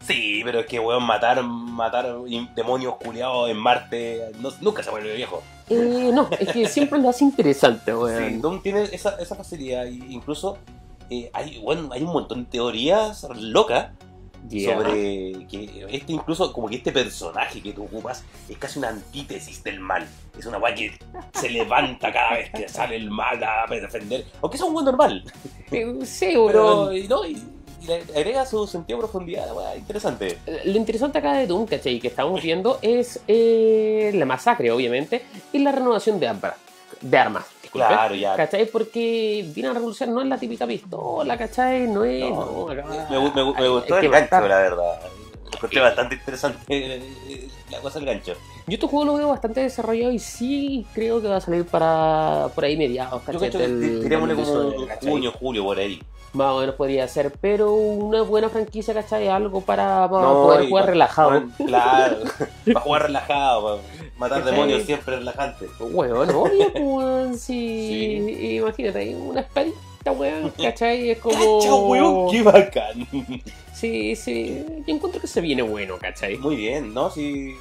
[0.00, 2.06] Sí, pero es que, weón, matar, matar
[2.54, 5.42] demonios culiados en Marte no- nunca se vuelve viejo.
[5.68, 8.40] Eh, no, es que siempre lo hace interesante, Sí, weón.
[8.40, 9.84] Doom tiene esa, esa facilidad.
[9.86, 10.58] y Incluso
[11.10, 13.88] eh, hay, bueno, hay un montón de teorías locas
[14.48, 14.76] Yeah.
[14.76, 19.62] sobre que este incluso como que este personaje que tú ocupas es casi una antítesis
[19.64, 20.06] del mal.
[20.38, 20.96] Es una weá que
[21.34, 24.24] se levanta cada vez que sale el mal a defender.
[24.40, 25.24] Aunque es un buen normal.
[26.04, 27.42] Sí, Pero y no, y,
[27.80, 30.38] y le agrega su sentido de profundidad, weá, interesante.
[30.64, 31.98] Lo interesante acá de Doom, ¿cachai?
[31.98, 36.26] Que estamos viendo es eh, la masacre, obviamente, y la renovación de.
[37.00, 37.44] De armas,
[37.76, 38.36] Claro, ya.
[38.36, 38.66] ¿Cachai?
[38.66, 41.86] Porque viene a revolucionar no es la típica pistola, ¿cachai?
[41.88, 42.30] No es.
[42.30, 45.00] No, no, acá- me, me me gustó que el gancho, la verdad.
[45.54, 48.32] Encontré bastante interesante eh, la cosa del gancho.
[48.66, 52.48] Yo este juego lo veo bastante desarrollado y sí creo que va a salir para
[52.54, 53.50] por ahí mediados, Yo ¿cachai?
[54.02, 55.08] tirémosle como 19, ¿cachai?
[55.10, 56.02] junio, julio, por ahí.
[56.32, 59.28] Más o menos podría ser, pero una buena franquicia, ¿cachai?
[59.28, 61.44] Algo para, para No, poder jugar relajado.
[61.64, 62.18] claro,
[62.66, 63.80] para jugar relajado,
[64.18, 65.66] matar demonios siempre relajante.
[65.80, 68.24] Weón, obvio, pues, weón, sí.
[68.26, 68.56] Sí.
[68.56, 71.10] Imagínate, hay una espadita, weón, ¿cachai?
[71.10, 71.58] Es como.
[71.60, 72.30] ¡Cacha, weón!
[72.30, 73.08] ¡Qué bacán!
[73.74, 74.64] Sí, sí.
[74.86, 76.38] Yo encuentro que se viene bueno, ¿cachai?
[76.38, 77.10] Muy bien, ¿no?
[77.10, 77.54] Sí.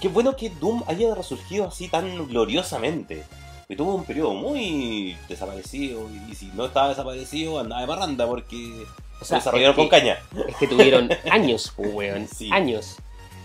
[0.00, 3.24] Qué bueno que Doom haya resurgido así tan gloriosamente.
[3.68, 6.08] Que tuvo un periodo muy desaparecido.
[6.28, 8.84] Y si no estaba desaparecido, andaba de parranda porque
[9.20, 10.18] O se desarrollaron es con caña.
[10.48, 12.26] es que tuvieron años, pues, weón.
[12.34, 12.50] Sí.
[12.52, 12.96] Años.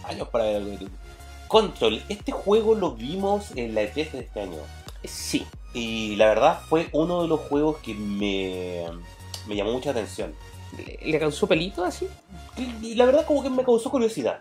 [0.04, 0.90] Años para ver algo de Doom.
[1.48, 4.58] Control, este juego lo vimos en la E3 de este año.
[5.04, 5.46] Sí.
[5.74, 8.86] Y la verdad fue uno de los juegos que me,
[9.48, 10.34] me llamó mucha atención.
[10.78, 12.08] ¿Le, le causó pelito así?
[12.82, 14.40] Y la verdad como que me causó curiosidad.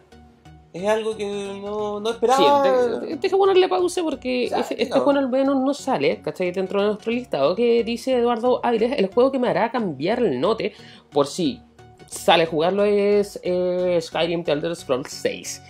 [0.73, 1.25] Es algo que
[1.63, 2.99] no, no Sí, esperaba.
[3.01, 5.03] de- deja ponerle pausa porque este, este no.
[5.05, 6.51] juego al menos no sale, ¿cachai?
[6.51, 10.41] Dentro de nuestro listado que dice Eduardo Áviles, el juego que me hará cambiar el
[10.41, 10.73] note
[11.13, 11.61] por si
[12.07, 15.63] sale a jugarlo es eh, Skyrim The Elder Scrolls 6.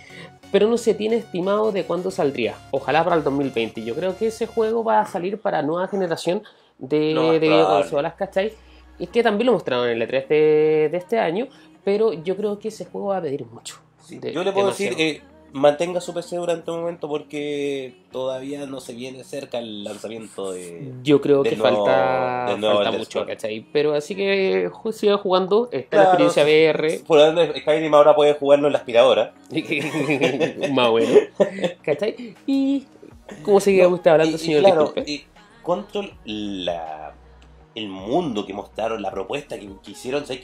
[0.55, 2.55] Pero no se tiene estimado de cuándo saldría.
[2.71, 3.83] Ojalá para el 2020.
[3.83, 6.43] Yo creo que ese juego va a salir para nueva generación
[6.77, 8.53] de, más de videoconsolas, ¿cachai?
[8.97, 11.47] Y que también lo mostraron en el E3 de, de este año.
[11.83, 13.81] Pero yo creo que ese juego va a pedir mucho.
[14.01, 14.95] Sí, De- yo le puedo demasiado.
[14.95, 15.21] decir, eh,
[15.55, 20.91] mantenga su PC durante un momento porque todavía no se viene cerca el lanzamiento de...
[21.01, 23.25] Yo creo que nuevo- falta, falta mucho.
[23.25, 23.65] ¿cachai?
[23.71, 28.67] Pero así que siga jugando, está la experiencia VR, Por ende, Skyrim ahora puede jugarlo
[28.67, 29.33] en la aspiradora.
[30.73, 31.19] más bueno,
[31.81, 32.35] ¿cachai?
[32.45, 32.85] Y
[33.43, 35.23] como seguía usted hablando, Y- y señor, claro, y
[35.63, 37.13] Control, la,
[37.75, 40.41] el mundo que mostraron, la propuesta que, que hicieron, ¿sabes?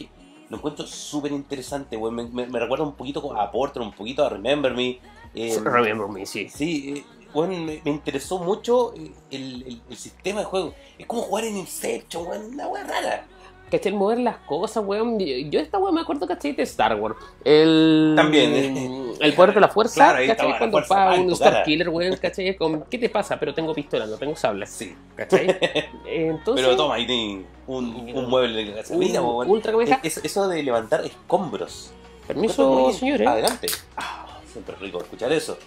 [0.51, 2.11] Lo encuentro súper interesante, güey.
[2.13, 4.99] Me, me- me recuerda un poquito a Porter, un poquito a Remember Me.
[5.33, 6.49] eh, Remember me, sí.
[6.49, 10.73] Sí, eh, me, me interesó mucho eh, el, el- el sistema de juego.
[10.99, 13.27] Es como jugar en Inception, weón, una weá rara.
[13.71, 13.93] ¿Cachai?
[13.93, 15.17] Mover las cosas, weón.
[15.17, 16.51] Yo, esta weón me acuerdo, ¿cachai?
[16.51, 17.15] De Star Wars.
[17.45, 19.13] El, También, eh.
[19.21, 20.57] El poder de la fuerza, Claro, ¿cachai?
[20.57, 21.63] Cuando fuerza, va un Star cara.
[21.63, 22.57] Killer, weón, ¿cachai?
[22.89, 23.39] ¿Qué te pasa?
[23.39, 24.95] Pero tengo pistola, no tengo sable, Sí.
[25.15, 25.47] ¿cachai?
[26.05, 29.49] Entonces, Pero toma, ahí tenés un, un mueble de Mira, weón.
[29.49, 29.99] ultra cabeza.
[30.03, 31.91] Es- eso de levantar escombros.
[32.27, 33.27] Permiso, señores.
[33.27, 33.67] Adelante.
[33.97, 35.57] Ah, siempre rico escuchar eso.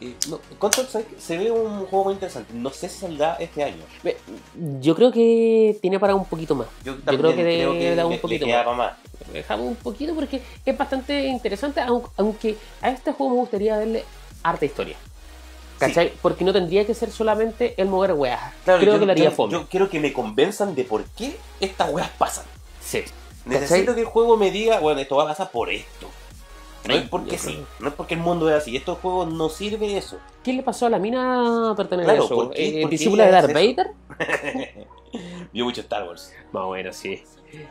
[0.00, 1.20] Y, no, Control ¿sabes qué?
[1.20, 2.54] se ve un juego muy interesante.
[2.54, 3.82] No sé si saldrá este año.
[4.80, 6.68] Yo creo que tiene para un poquito más.
[6.84, 8.76] Yo, creo que creo que da un le- le poquito queda más.
[8.76, 8.92] más.
[9.32, 14.04] Dejamos un poquito porque es bastante interesante, aun- aunque a este juego me gustaría darle
[14.42, 14.96] harta historia.
[15.78, 16.12] ¿Cachai?
[16.20, 18.40] Porque no tendría que ser solamente el mover weas.
[18.64, 19.52] Claro, creo yo, que lo haría yo- fome.
[19.52, 22.44] yo quiero que me convenzan de por qué estas weas pasan.
[22.82, 23.02] Sí.
[23.46, 26.06] Necesito que el juego me diga, bueno, esto va a pasar por esto.
[26.86, 28.74] No es Ay, porque sí, no es porque el mundo es así.
[28.76, 30.18] Estos juegos no sirve eso.
[30.42, 32.34] ¿Qué le pasó a la mina pertenece Claro, a eso?
[32.34, 33.90] ¿por qué- Eh, por ¿Discípula de Darth Vader?
[35.52, 36.32] Vio mucho Star Wars.
[36.52, 37.22] Más bueno, sí.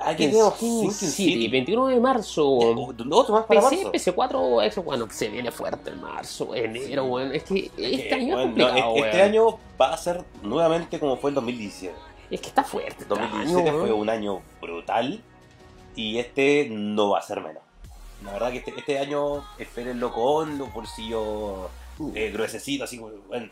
[0.02, 1.48] Aquí Sin tenemos Sinking City, City.
[1.48, 2.46] 21 de marzo.
[2.50, 3.92] Otro más para PC, marzo.
[3.94, 7.34] PC4, Xbox, bueno, se viene fuerte en marzo, enero, weón.
[7.34, 9.30] Es que este Eh, año bueno, es no, complicado, este weón.
[9.30, 11.96] año va a ser nuevamente como fue el 2017.
[12.30, 12.90] Es que está fuerte.
[12.90, 15.22] este 2017 año, fue un año brutal
[15.96, 17.64] y este no va a ser menos.
[18.24, 21.70] La verdad que este, este año espérenlo con los bolsillos
[22.16, 23.50] eh, gruesecitos, así como, bueno,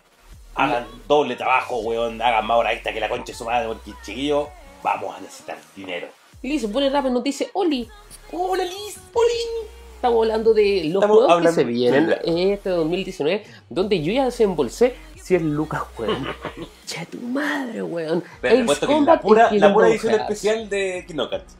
[0.55, 3.91] hagan doble trabajo, weón, hagan más horas extra que la concha de su madre, porque
[4.03, 4.49] chiquillo,
[4.83, 6.07] vamos a necesitar dinero.
[6.41, 7.87] Y se pone rápido nos dice, Oli,
[8.31, 8.97] ¡Hola Liz!
[9.13, 9.67] ¡Oli!
[9.95, 14.25] estamos hablando de los Estamos juegos que hablando- se vienen este 2019, donde yo ya
[14.25, 16.27] desembolsé si es Lucas, weón.
[16.85, 18.23] che, tu madre, weón.
[18.41, 21.57] Pero Ace que la pura, la edición especial de Hearts.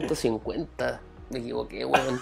[0.00, 1.00] 150.
[1.30, 2.20] Me equivoqué, weón.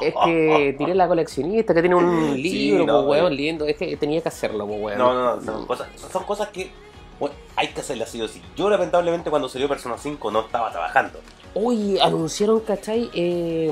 [0.00, 3.64] Es que tiré la coleccionista que tiene un Sí, libro, no, po, weón, lindo.
[3.66, 4.98] Es que tenía que hacerlo, weón.
[4.98, 6.70] No, no, no, son cosas, son cosas que
[7.18, 8.40] Bueno, hay que hacerla así o sí.
[8.56, 11.18] Yo lamentablemente cuando salió Persona 5 no estaba trabajando.
[11.54, 13.10] Hoy anunciaron, ¿cachai?
[13.14, 13.70] Eh,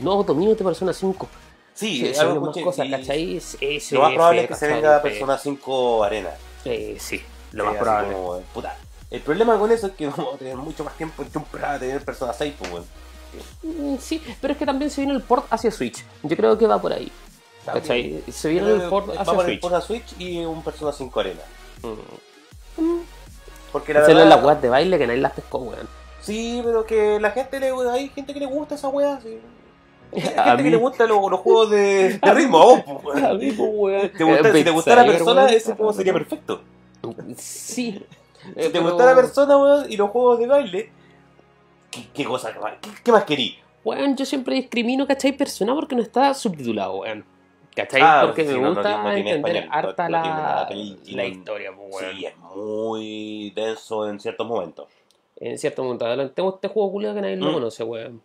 [0.00, 1.28] nuevos dominios de Persona 5.
[1.72, 3.40] Sí, Sí, algo más cosas, ¿cachai?
[3.40, 6.30] Sí, sí, Lo más probable sí, es que se venga Persona 5 Arena.
[6.64, 8.12] Eh, sí, lo Sí, más probable.
[8.14, 8.76] como, puta.
[9.10, 12.04] El problema con eso es que vamos a tener mucho más tiempo en para tener
[12.04, 12.84] Persona 6, pues, weón.
[13.62, 16.04] Mm, Sí, pero es que también se viene el port hacia Switch.
[16.22, 17.10] Yo creo que va por ahí.
[17.64, 18.22] ¿Cachai?
[18.30, 19.60] Se viene el port Va hacia el Switch.
[19.60, 21.40] port a Switch y un Persona 5 Arena.
[21.82, 23.00] Mm.
[23.72, 24.26] Porque la verdad...
[24.28, 25.88] las weas de baile que nadie las pescó, weón.
[26.20, 27.70] Sí, pero que la gente le...
[27.90, 29.38] Hay gente que le gusta esa weá, sí.
[30.12, 32.80] Hay A gente mí- que le gusta los, los juegos de, de ritmo, a vos,
[33.02, 33.38] pues, A weón.
[33.38, 34.10] mí, pues, weón.
[34.16, 36.62] Te gusta- si te gustara persona, ese juego sería perfecto.
[37.36, 38.04] Sí.
[38.54, 40.90] Si Eh, te pero- gustara persona, weón, y los juegos de baile,
[41.90, 42.52] ¿qué, qué cosa?
[42.52, 43.58] ¿Qué, más- qué, qué más querí?
[43.84, 45.32] Weón, yo siempre discrimino, ¿cachai?
[45.32, 47.24] Persona porque no está subtitulado, weón.
[47.74, 48.00] ¿Cachai?
[48.02, 50.68] Ah, porque sí, me no, no gusta tiene- no tiene entender español, harta la,
[51.14, 52.16] la historia, pues, weón.
[52.16, 54.88] Sí, es muy denso en ciertos momentos.
[55.38, 56.06] En cierto momento.
[56.06, 57.54] Adelantemos este juego culiado que nadie lo Mm.
[57.54, 58.22] conoce, weón.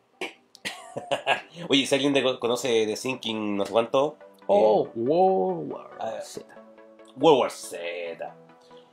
[1.70, 6.20] Oye, si alguien de- conoce de Sinking no sé cuánto, Oh, eh, World War ah,
[6.22, 6.46] Z.
[7.18, 8.36] World War Z.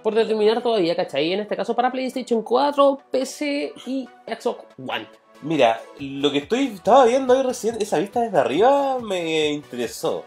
[0.02, 1.32] Por determinar todavía, ¿cachai?
[1.32, 5.06] En este caso para PlayStation 4, PC y Xbox One.
[5.42, 10.24] Mira, lo que estoy estaba viendo hoy recién, esa vista desde arriba me interesó.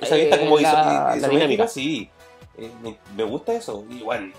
[0.00, 2.08] Esa Eh, vista como la- iso- la sí.
[2.58, 3.84] Eh, me, me gusta eso.
[3.90, 4.32] Igual,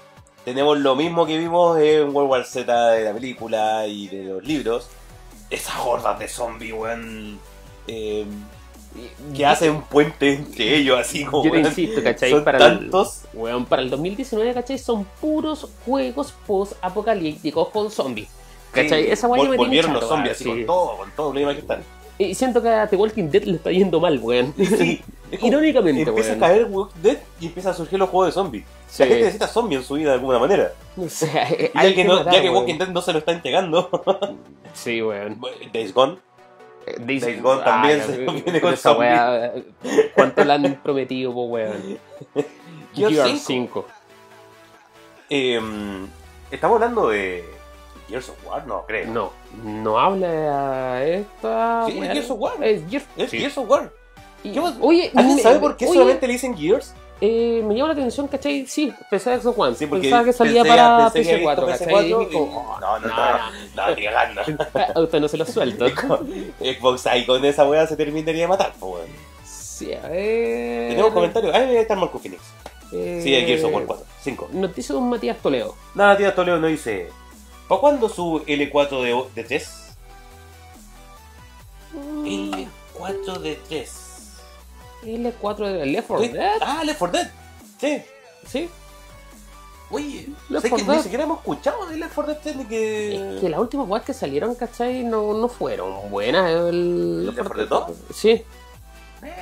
[0.46, 4.44] tenemos lo mismo que vimos en World War Z de la película y de los
[4.44, 4.90] libros.
[5.50, 7.40] Esas hordas de zombies, weón.
[7.88, 8.26] eh,
[9.36, 11.44] que hacen un puente entre ellos, así como.
[11.46, 12.32] Yo te insisto, ¿cachai?
[12.32, 13.22] Son Para el, tantos.
[13.34, 14.78] weón, para el 2019, ¿cachai?
[14.78, 18.30] Son puros juegos post-apocalípticos con zombies.
[18.72, 19.06] ¿Cachai?
[19.06, 21.54] Sí, Esa ya me Volvieron los chato, zombies así con todo, con todo el problema
[21.54, 21.84] que están.
[22.18, 24.54] Y siento que a The Walking Dead le está yendo mal, weón.
[24.58, 25.02] Sí,
[25.42, 26.44] Irónicamente, empieza weón.
[26.44, 28.66] a caer Walking Dead y empieza a surgir los juegos de zombies.
[28.88, 29.02] Sí.
[29.02, 30.74] La gente necesita zombies en su vida de alguna manera.
[30.96, 32.50] O sea, ya que, no- matar, ya que.
[32.52, 33.90] Walking Dead no se lo está entregando,
[34.74, 35.40] Sí, weón.
[35.74, 36.18] Days Gone.
[37.00, 39.64] Days, Gone también Ah, se viene con esa eh,
[40.16, 41.98] ¿Cuánto le han prometido, po, weón?
[42.94, 43.44] Gears Gears 5.
[43.46, 43.86] 5.
[45.30, 45.60] Eh,
[46.52, 47.44] estamos hablando de
[48.08, 49.08] Gears of War, no creo.
[49.08, 49.32] No,
[49.64, 51.86] no habla a esta.
[51.88, 52.12] Sí, es.
[52.12, 52.64] Gears of War.
[52.64, 53.06] Es Gears.
[53.18, 53.40] Es sí.
[53.40, 53.92] Gears of War.
[54.44, 54.60] Y-.
[54.82, 56.94] Oye, ¿Alguien me- sabe por qué oye, solamente le dicen Gears?
[57.26, 58.66] Eh, me llama la atención, ¿cachai?
[58.68, 58.94] Sí,
[59.32, 59.76] de Xbox One.
[59.76, 61.88] Sí, porque Pensaba que salía pensé- para pensé que había PS4, visto ¿cachai?
[62.10, 63.88] Y PS4 dije como, y- oh, No, no, no, no, no.
[63.88, 64.42] no, ni cagando.
[64.96, 65.86] A usted no se lo suelto.
[66.60, 69.08] Xbox ahí con esa weá se terminaría de matar, po, weón.
[69.46, 70.90] sí, a ver.
[70.92, 71.56] Tenemos comentarios.
[71.56, 72.42] Ahí está Marco Phoenix.
[72.92, 74.06] Eh, Sí, hay Gears of War 4.
[74.22, 74.50] 5.
[74.52, 75.76] Noticia de un Matías Toledo.
[75.96, 77.10] Nada, tía Toledo no dice.
[77.68, 79.96] ¿Para cuándo su L4 de, de 3?
[82.26, 84.03] L4 de 3.
[85.06, 86.58] L4 de Left 4 Oye, Dead.
[86.62, 87.32] Ah, Left 4 Dead.
[87.80, 88.02] Sí.
[88.48, 88.70] Sí.
[89.92, 90.98] Oye, Left sé 4 que Dead.
[90.98, 93.36] ni siquiera hemos escuchado de Left 4 Dead ni que.
[93.36, 95.04] Es que las últimas weas que salieron, ¿cachai?
[95.04, 96.50] No, no fueron buenas.
[96.52, 97.92] El ¿Left 4 Dead 2?
[98.14, 98.44] Sí.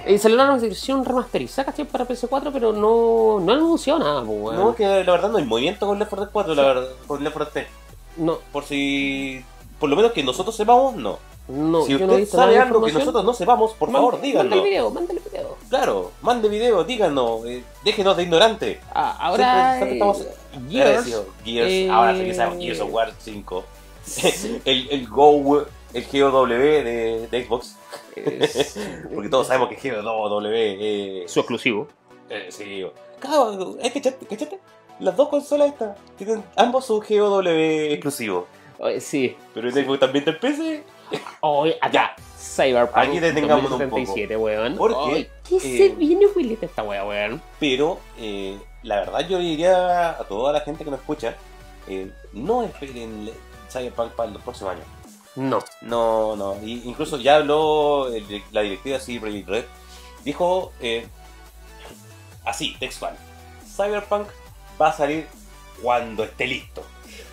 [0.07, 1.85] Y salió una versión remasterizada, ¿cachai?
[1.85, 4.55] Para PS4, pero no, no han anunciado nada, pues, weón.
[4.57, 7.23] No, que la verdad no hay movimiento con Left 4 Dead 4, la verdad, con
[7.23, 8.17] Left 4 Dead 3.
[8.17, 9.43] No, Por si.
[9.79, 11.17] Por lo menos que nosotros sepamos, no.
[11.51, 13.91] No, si yo no he usted visto nada sabe algo que nosotros no sepamos, por
[13.91, 14.49] favor, Mande- díganos.
[14.49, 15.57] Mándale video, mándale video.
[15.69, 18.79] Claro, mande video, díganos, eh, déjenos de ignorante.
[18.93, 19.77] Ah, ahora.
[19.77, 21.25] Siempre- siempre estamos eh, Gears, Gears.
[21.45, 23.63] Gears eh, ahora sí que sabemos Gears of War 5.
[24.03, 27.75] Sí, el, el Go, el GOW de, de Xbox.
[28.15, 28.77] es-
[29.13, 31.87] Porque todos sabemos que GOW eh, Su exclusivo.
[32.29, 32.85] eh, sí.
[33.19, 34.59] Claro, es que cachate.
[34.99, 38.47] Las dos consolas estas tienen ambos su GOW exclusivo.
[38.99, 39.35] Sí.
[39.53, 40.83] Pero en Xbox también está el PC.
[41.41, 42.15] Oye, acá.
[42.37, 44.75] Cyberpunk Aquí detengámonos un 2077, weón.
[44.77, 47.41] Porque, Oye, ¿Qué se eh, viene, Willet, esta wea, weón?
[47.59, 51.35] Pero eh, la verdad yo diría a toda la gente que nos escucha,
[51.87, 53.29] eh, no esperen
[53.71, 54.85] Cyberpunk para los próximos años.
[55.35, 55.59] No.
[55.81, 56.57] No, no.
[56.63, 59.65] Y incluso ya habló el- la directiva Projekt Red.
[60.23, 60.71] Dijo
[62.45, 63.15] así, textual.
[63.75, 64.27] Cyberpunk
[64.79, 65.27] va a salir
[65.81, 66.83] cuando esté listo.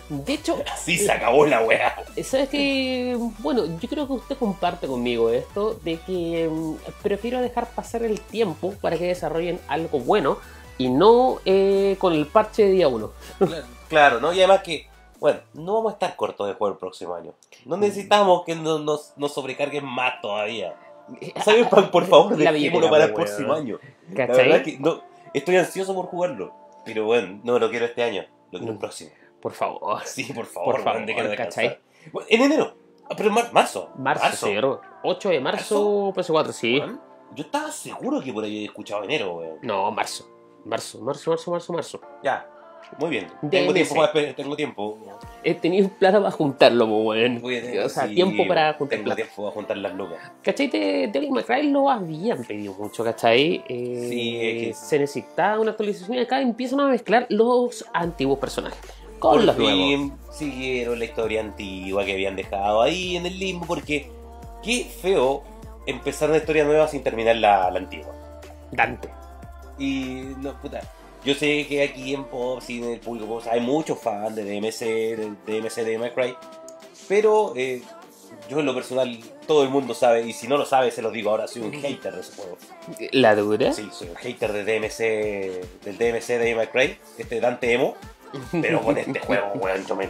[0.09, 1.95] De hecho, Así se acabó la wea.
[2.23, 7.67] ¿sabes que Bueno, yo creo que usted comparte conmigo esto de que mm, prefiero dejar
[7.69, 10.37] pasar el tiempo para que desarrollen algo bueno
[10.77, 13.11] y no eh, con el parche de día uno.
[13.89, 14.31] Claro, ¿no?
[14.33, 14.87] Y además que,
[15.19, 17.33] bueno, no vamos a estar cortos de juego el próximo año.
[17.65, 20.73] No necesitamos que no- nos, nos sobrecarguen más todavía.
[21.43, 23.79] Cyberpunk, por favor, La dejémoslo para el próximo año.
[24.11, 24.47] La ¿Cachai?
[24.47, 25.01] verdad que no,
[25.33, 26.53] estoy ansioso por jugarlo.
[26.85, 28.79] Pero bueno, no lo quiero este año, lo quiero el Mm.
[28.79, 29.11] próximo.
[29.41, 30.01] Por favor.
[30.05, 31.77] Sí, por favor, Por favor, ¿cachai?
[32.27, 32.73] En enero.
[33.09, 33.89] Ah, pero en mar- marzo.
[33.97, 34.81] Marzo, cero.
[35.03, 36.81] 8 de marzo, PS4, sí.
[37.35, 39.57] Yo estaba seguro que por ahí había escuchado enero, weón.
[39.61, 40.27] No, marzo.
[40.65, 42.01] Marzo, marzo, marzo, marzo, marzo.
[42.23, 42.45] Ya.
[42.97, 43.27] Muy bien.
[43.51, 43.73] Tengo DMC.
[43.93, 44.97] tiempo, tengo tiempo.
[45.43, 47.41] He tenido plata para juntarlo, weón.
[47.85, 49.15] O sea, sí, tiempo para juntar Tengo plata.
[49.17, 50.31] tiempo para juntar las lucas.
[50.41, 50.67] ¿Cachai?
[50.69, 53.63] De Devil May Cry lo habían pedido mucho, ¿cachai?
[53.69, 58.39] Eh, Sí, es que- Se necesitaba una actualización y acá empiezan a mezclar los antiguos
[58.39, 58.79] personajes
[59.19, 59.75] con Por los nuevos.
[59.75, 64.09] fin siguieron la historia antigua que habían dejado ahí en el limbo porque
[64.63, 65.43] qué feo
[65.85, 68.13] empezar una historia nueva sin terminar la, la antigua.
[68.71, 69.09] Dante.
[69.77, 70.81] Y no, puta.
[71.25, 74.43] Yo sé que aquí en Pop, sí, en el público Pop, hay muchos fans de
[74.43, 76.35] DMC, de DMC, de Cry,
[77.09, 77.81] pero eh,
[78.49, 81.11] yo en lo personal, todo el mundo sabe, y si no lo sabe, se los
[81.11, 82.57] digo ahora, soy un hater de ese juego.
[83.11, 83.73] ¿La dura?
[83.73, 87.95] Sí, soy un hater de DMC, del DMC de Cry, este Dante Emo,
[88.51, 90.07] pero con este juego, weón, yo me...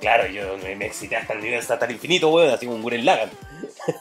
[0.00, 2.82] Claro, yo me, me excité hasta el nivel hasta el infinito, weón, así como un
[2.82, 3.30] Guren Lagan.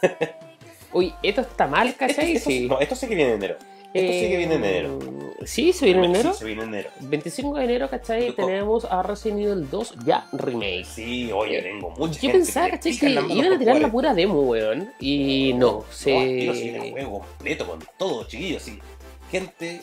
[0.94, 2.34] Uy, esto está mal, ¿cachai?
[2.36, 2.68] Esto, esto- sí.
[2.68, 3.56] no, esto sí que viene en enero.
[3.94, 5.00] Esto sí que viene en enero.
[5.02, 6.34] Eh, Sí, se viene en enero.
[6.34, 6.90] Sí, se viene en enero.
[7.00, 8.32] 25 de enero, ¿cachai?
[8.34, 10.84] Tenemos a Resident Evil 2 ya remake.
[10.86, 12.98] Sí, oye, tengo mucha Yo pensaba, ¿cachai?
[12.98, 14.92] Que iban a tirar la pura demo, weón.
[15.00, 15.86] Y no, esto.
[15.92, 16.12] se...
[16.12, 18.80] No, no viene el juego completo con todo, chiquillos, sí.
[19.32, 19.82] Gente,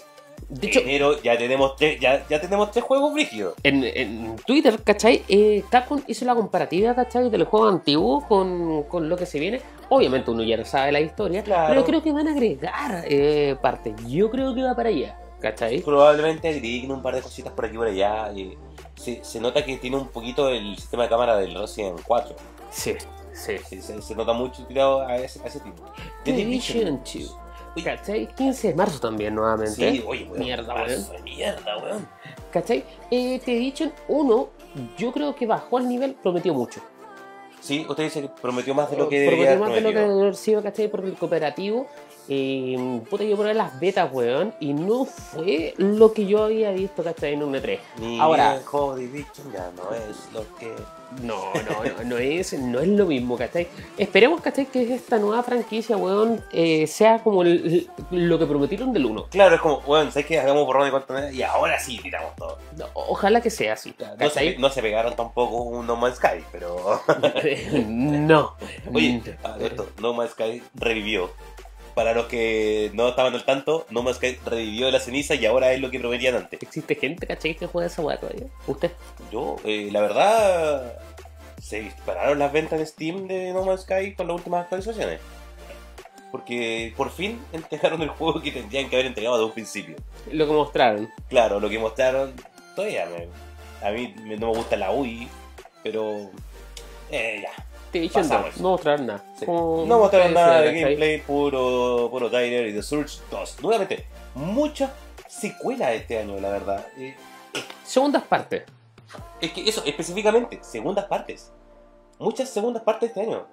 [0.49, 3.55] De hecho, en enero ya tenemos tres, ya, ya tenemos tres juegos brígidos.
[3.63, 5.23] en, en Twitter, ¿cachai?
[5.29, 7.31] Eh, Capcom hizo la comparativa, ¿cachai?
[7.31, 9.61] De los juegos antiguos con, con lo que se viene.
[9.89, 11.69] Obviamente uno ya no sabe la historia, Claro.
[11.71, 13.95] pero creo que van a agregar eh, parte.
[14.07, 15.81] Yo creo que va para allá, ¿cachai?
[15.81, 18.31] Probablemente agreguen un par de cositas por aquí y por allá.
[18.33, 18.57] y
[18.97, 22.37] se, se nota que tiene un poquito el sistema de cámara del Resident 4.
[22.71, 22.95] Sí,
[23.33, 23.57] sí.
[23.69, 25.83] Sí, se, se nota mucho tirado a ese, a ese tipo.
[26.25, 27.03] The The Division
[27.75, 27.85] 2.
[27.85, 28.27] ¿Cachai?
[28.35, 29.75] 15 de marzo también nuevamente.
[29.93, 30.39] Sí, oye, weón.
[30.39, 31.17] Mierda, marzo weón.
[31.17, 32.09] de Mierda, weón.
[32.53, 32.85] ¿Cachai?
[33.11, 34.49] Eh, The Division 1,
[34.97, 36.81] yo creo que bajó el nivel, prometió mucho.
[37.61, 39.89] Sí, usted dice que prometió más de lo que prometió debería haber más de lo
[39.89, 40.09] que prometido.
[40.15, 40.89] debe haber sido, ¿cachai?
[40.89, 41.87] Porque el cooperativo,
[42.29, 47.03] eh, puta, yo probé las betas, weón, y no fue lo que yo había visto,
[47.03, 47.35] ¿cachai?
[47.35, 47.79] En un E3.
[47.99, 48.59] Mi Ahora-
[48.97, 50.73] Division ya no es lo que...
[51.23, 53.69] No, no, no, no es, no es lo mismo, ¿cachai?
[53.97, 54.67] Esperemos, ¿cachai?
[54.67, 59.27] Que esta nueva franquicia, weón, eh, sea como el- lo que prometieron del 1.
[59.31, 60.41] Claro, es como, bueno, ¿sabes qué?
[60.41, 62.59] Hagamos borrón de cuenta y ahora sí tiramos todo.
[62.77, 66.43] No, ojalá que sea así, No se, no se pegaron tampoco un No Man's Sky,
[66.51, 67.01] pero...
[67.87, 68.57] no.
[68.93, 69.23] Oye,
[69.61, 71.31] esto, No Man's Sky revivió.
[71.95, 75.47] Para los que no estaban al tanto, No Man's Sky revivió de la ceniza y
[75.47, 76.61] ahora es lo que prometían antes.
[76.63, 77.55] ¿Existe gente, ¿cachai?
[77.55, 78.47] Que juega esa weá todavía?
[78.67, 78.91] ¿Usted?
[79.31, 80.99] Yo, eh, la verdad,
[81.63, 85.21] se dispararon las ventas en Steam de No Man's Sky con las últimas actualizaciones.
[86.33, 89.95] Porque por fin entregaron el juego que tendrían que haber entregado de un principio.
[90.33, 91.09] Lo que mostraron.
[91.29, 92.35] Claro, lo que mostraron,
[92.75, 95.29] todavía me- a mí me- no me gusta la UI,
[95.85, 96.31] pero
[97.11, 97.64] eh, ya.
[98.01, 98.51] Division Pasamos.
[98.53, 99.25] 2, no mostraron nada.
[99.39, 99.45] Sí.
[99.47, 103.63] No mostraron nada de gameplay, puro, puro trailer y The Surge 2.
[103.63, 104.91] Nuevamente, muchas
[105.29, 106.87] secuelas este año, la verdad.
[106.99, 107.15] Eh,
[107.85, 108.65] Segundas partes.
[109.41, 111.53] es que eso, específicamente, segundas partes.
[112.19, 113.47] Muchas segundas partes este año.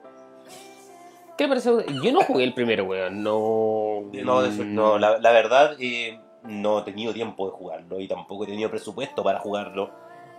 [1.38, 1.72] ¿Qué le parece?
[2.04, 3.24] Yo no jugué el primero, weón.
[3.24, 4.04] No.
[4.14, 8.48] No, no la, la verdad, eh, no he tenido tiempo de jugarlo y tampoco he
[8.48, 9.92] tenido presupuesto para jugarlo.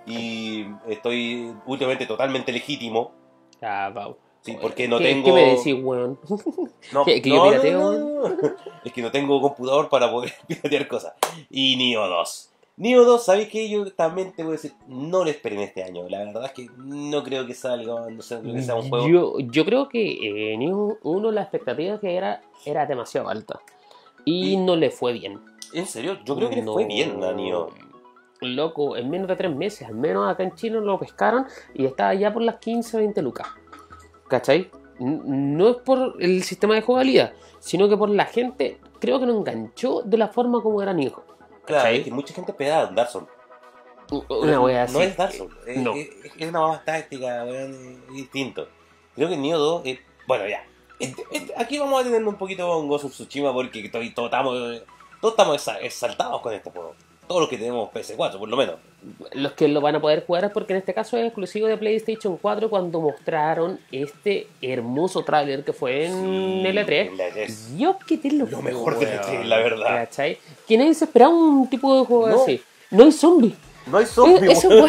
[0.07, 3.13] Y estoy últimamente totalmente legítimo.
[3.63, 4.17] Ah, Pau.
[4.43, 5.27] Sí, porque no ¿Qué, tengo.
[5.27, 6.19] ¿Qué me decís, weón?
[6.93, 8.37] No, ¿Que- que yo no, no, pirateo, no, no.
[8.85, 11.13] Es que no tengo computador para poder piratear cosas.
[11.49, 12.49] Y Nioh 2.
[12.79, 13.69] Nioh 2, ¿sabéis qué?
[13.69, 16.09] Yo también te voy a decir, no lo esperen este año.
[16.09, 19.07] La verdad es que no creo que salga, no sé, creo que sea un juego.
[19.09, 23.61] Yo, yo creo que en Nioh 1 la expectativa que era era demasiado alta.
[24.25, 25.41] Y Y- no le fue bien.
[25.73, 27.69] En serio, yo creo que le fue bien a Nioh.
[28.43, 32.15] Loco, en menos de tres meses, al menos acá en Chile lo pescaron y estaba
[32.15, 33.49] ya por las 15, 20 lucas.
[34.29, 34.71] ¿Cachai?
[34.99, 39.37] No es por el sistema de jugabilidad, sino que por la gente, creo que no
[39.39, 41.25] enganchó de la forma como era Nioh.
[41.65, 43.29] Claro, es que mucha gente pegada en Dark Souls.
[44.29, 44.95] Una wea así.
[44.95, 45.95] No es Dark Souls, es, No.
[45.95, 47.73] es- es una más táctica, weón,
[48.09, 48.69] es distinto.
[49.15, 49.99] Creo que Nioh 2 es.
[50.27, 50.65] Bueno, ya.
[50.99, 54.27] Este- este- aquí vamos a tener un poquito con Ghost of Tsushima porque todos, todos
[54.27, 54.55] estamos,
[55.21, 56.95] todos estamos exa- exaltados con este juego.
[57.27, 58.77] Todos los que tenemos PS4, por lo menos.
[59.33, 61.77] Los que lo van a poder jugar es porque en este caso es exclusivo de
[61.77, 66.93] PlayStation 4 cuando mostraron este hermoso tráiler que fue en Sí, L3.
[67.09, 67.77] en la E3.
[67.79, 69.87] Yo que te lo Lo mejor del E3, la verdad.
[70.05, 70.39] ¿Cachai?
[70.69, 72.43] Que nadie se esperaba un tipo de juego No.
[72.43, 72.63] así.
[72.91, 73.55] No hay zombies.
[73.87, 74.81] No hay zombies, Eh, eso es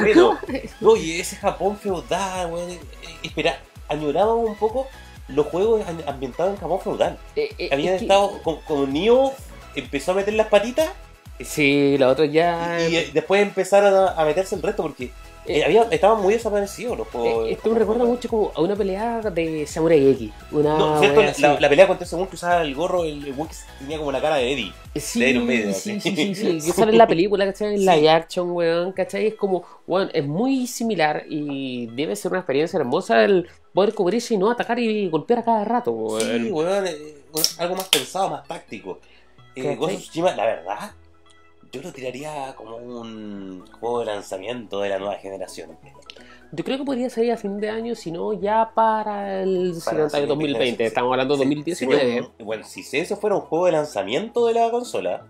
[0.00, 0.38] bueno.
[0.80, 2.70] No, y ese Japón feudal, weón.
[2.70, 2.78] eh,
[3.22, 3.58] Espera,
[3.88, 4.86] añorábamos un poco
[5.28, 7.18] los juegos am- ambientados en Japón feudal.
[7.36, 9.32] Eh, eh, Habían es que- estado con, con Nioh,
[9.74, 10.88] empezó a meter las patitas
[11.40, 12.88] Sí, la otra ya.
[12.88, 15.10] y, eh, después empezaron a, a meterse el resto porque
[15.44, 17.50] Eh, había, estaban muy desaparecidos los Eh, juegos.
[17.50, 20.30] esto me recuerda mucho como a una pelea de Samurai X.
[20.52, 21.20] Una No, ¿cierto?
[21.20, 23.32] La, la- la pelea contra ese que usaba el gorro, el, que
[23.80, 24.72] tenía como la cara de Eddie.
[24.94, 27.72] Sí, de sí, sí, sí, sí, que sale en la película, ¿cachai?
[27.74, 27.84] En Sí.
[27.86, 29.26] live action, weón, ¿cachai?
[29.26, 34.34] Es como, weón, es muy similar y debe ser una experiencia hermosa el poder cubrirse
[34.34, 36.44] y no atacar y golpear a cada rato, weón.
[36.44, 37.16] Sí, weón, eh,
[37.58, 39.00] algo más pensado, más táctico.
[39.56, 39.74] Eh.
[39.74, 40.92] Ghost la verdad,
[41.72, 45.78] yo lo tiraría como un juego de lanzamiento de la nueva generación.
[46.52, 50.10] Yo creo que podría salir a fin de año, si no ya para el Para
[50.10, 50.82] siguiente año 2020, sí.
[50.86, 52.00] estamos hablando de Sí, 2019.
[52.00, 55.26] sería un- bueno, si ese fuera un juego de lanzamiento de la consola,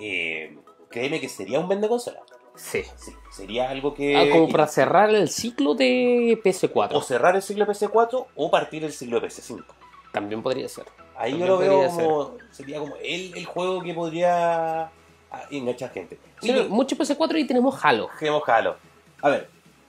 [0.00, 0.56] eh,
[0.88, 2.20] créeme que sería un vende consola.
[2.54, 2.82] Sí.
[2.96, 4.16] Sí, sería algo que.
[4.16, 7.00] Ah, como para cerrar el ciclo de O PS4.
[7.02, 9.64] cerrar el siglo de PC4 o partir el siglo de PC5.
[10.12, 10.84] También podría ser.
[11.16, 12.36] Ahí yo lo veo como.
[12.52, 14.90] Sería como el, el juego que podría
[15.30, 16.18] ah, enganchar gente.
[16.40, 18.08] Sí, mucho PS4 y tenemos Halo.
[18.18, 18.76] Queremos Halo.
[19.22, 19.48] A ver,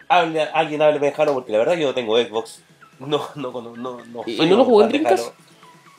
[0.10, 2.62] hable- alguien hable de Halo porque la verdad yo no tengo Xbox.
[3.00, 4.06] No, no, no, no.
[4.06, 5.34] no ¿Y no lo jugó en Dreamcast?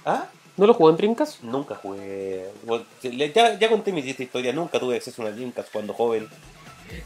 [0.05, 0.27] ¿Ah?
[0.57, 1.43] ¿No lo jugó en Dreamcast?
[1.43, 2.49] Nunca jugué.
[3.03, 4.53] Ya, ya conté mi triste historia.
[4.53, 6.29] Nunca tuve acceso a una Dreamcast cuando joven.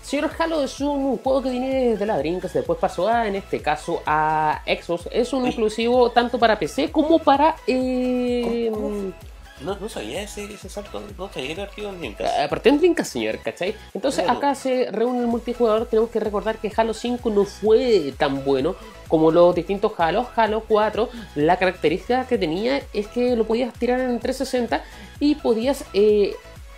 [0.02, 3.60] Señor Halo es un juego que viene de la Dreamcast, después pasó a, en este
[3.62, 5.08] caso, a Xbox.
[5.12, 5.48] Es un Uy.
[5.50, 7.54] exclusivo tanto para PC como para...
[7.68, 9.12] Eh, ¿Cómo, cómo?
[9.60, 11.02] No, no sabía ese, ese salto.
[11.16, 12.38] No sabía que archivo en Dreamcast.
[12.40, 13.74] Aparte en Dreamcast, señor, ¿cachai?
[13.94, 14.38] Entonces Claro.
[14.38, 15.86] acá se reúne el multijugador.
[15.86, 18.76] Tenemos que recordar que Halo 5 no fue tan bueno
[19.08, 20.28] como los distintos Halo.
[20.36, 24.84] Halo 4, la característica que tenía es que lo podías tirar en 360
[25.20, 26.34] y podías eh,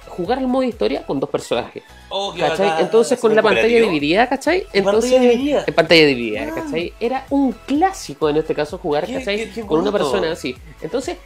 [0.07, 1.83] jugar el modo historia con dos personajes.
[2.11, 2.66] Oh, ¿Cachai?
[2.68, 4.61] bacán, Entonces con ¿se la pantalla dividida, ¿cachai?
[4.72, 5.64] ¿En Entonces, pantalla dividida?
[5.66, 6.55] En pantalla dividida, Ah.
[6.55, 6.93] ¿cachai?
[7.01, 9.37] Era un clásico en este caso jugar, Qué- ¿cachai?
[9.37, 10.57] qué- qué con una persona así.
[10.81, 11.16] Entonces,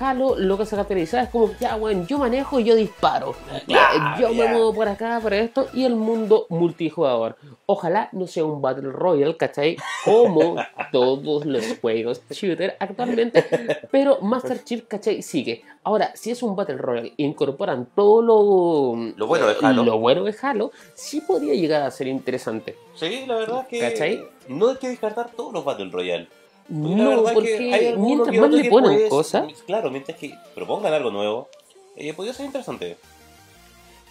[0.00, 3.34] Halo lo que se caracteriza es como, ya, bueno, yo manejo y yo disparo.
[3.66, 4.52] Claro, yo me ya.
[4.52, 7.36] muevo por acá, por esto, y el mundo multijugador.
[7.66, 9.76] Ojalá no sea un Battle Royale, ¿cachai?
[10.04, 10.56] Como
[10.92, 13.44] todos los juegos shooter actualmente.
[13.90, 15.22] Pero Master Chief, ¿cachai?
[15.22, 15.62] Sigue.
[15.84, 19.84] Ahora, si es un Battle Royale, incorporan todo lo, Lo bueno de Halo.
[19.84, 22.76] Lo bueno de Halo, sí podría llegar a ser interesante.
[22.94, 23.80] Sí, la verdad es que.
[23.80, 24.24] ¿Cachai?
[24.48, 26.39] No hay que descartar todos los Battle Royale.
[26.70, 30.34] La No, es porque que hay mientras más le ponen puedes- cosas, Claro, mientras que
[30.54, 31.48] propongan algo nuevo,
[31.96, 32.96] eh, podría ser interesante.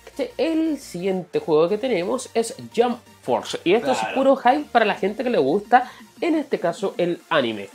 [0.05, 0.31] ¿cachai?
[0.37, 3.59] el siguiente juego que tenemos es Jump Force.
[3.63, 4.15] Y esto es Claro.
[4.15, 5.89] puro hype para la gente que le gusta,
[6.19, 7.69] en este caso, el anime.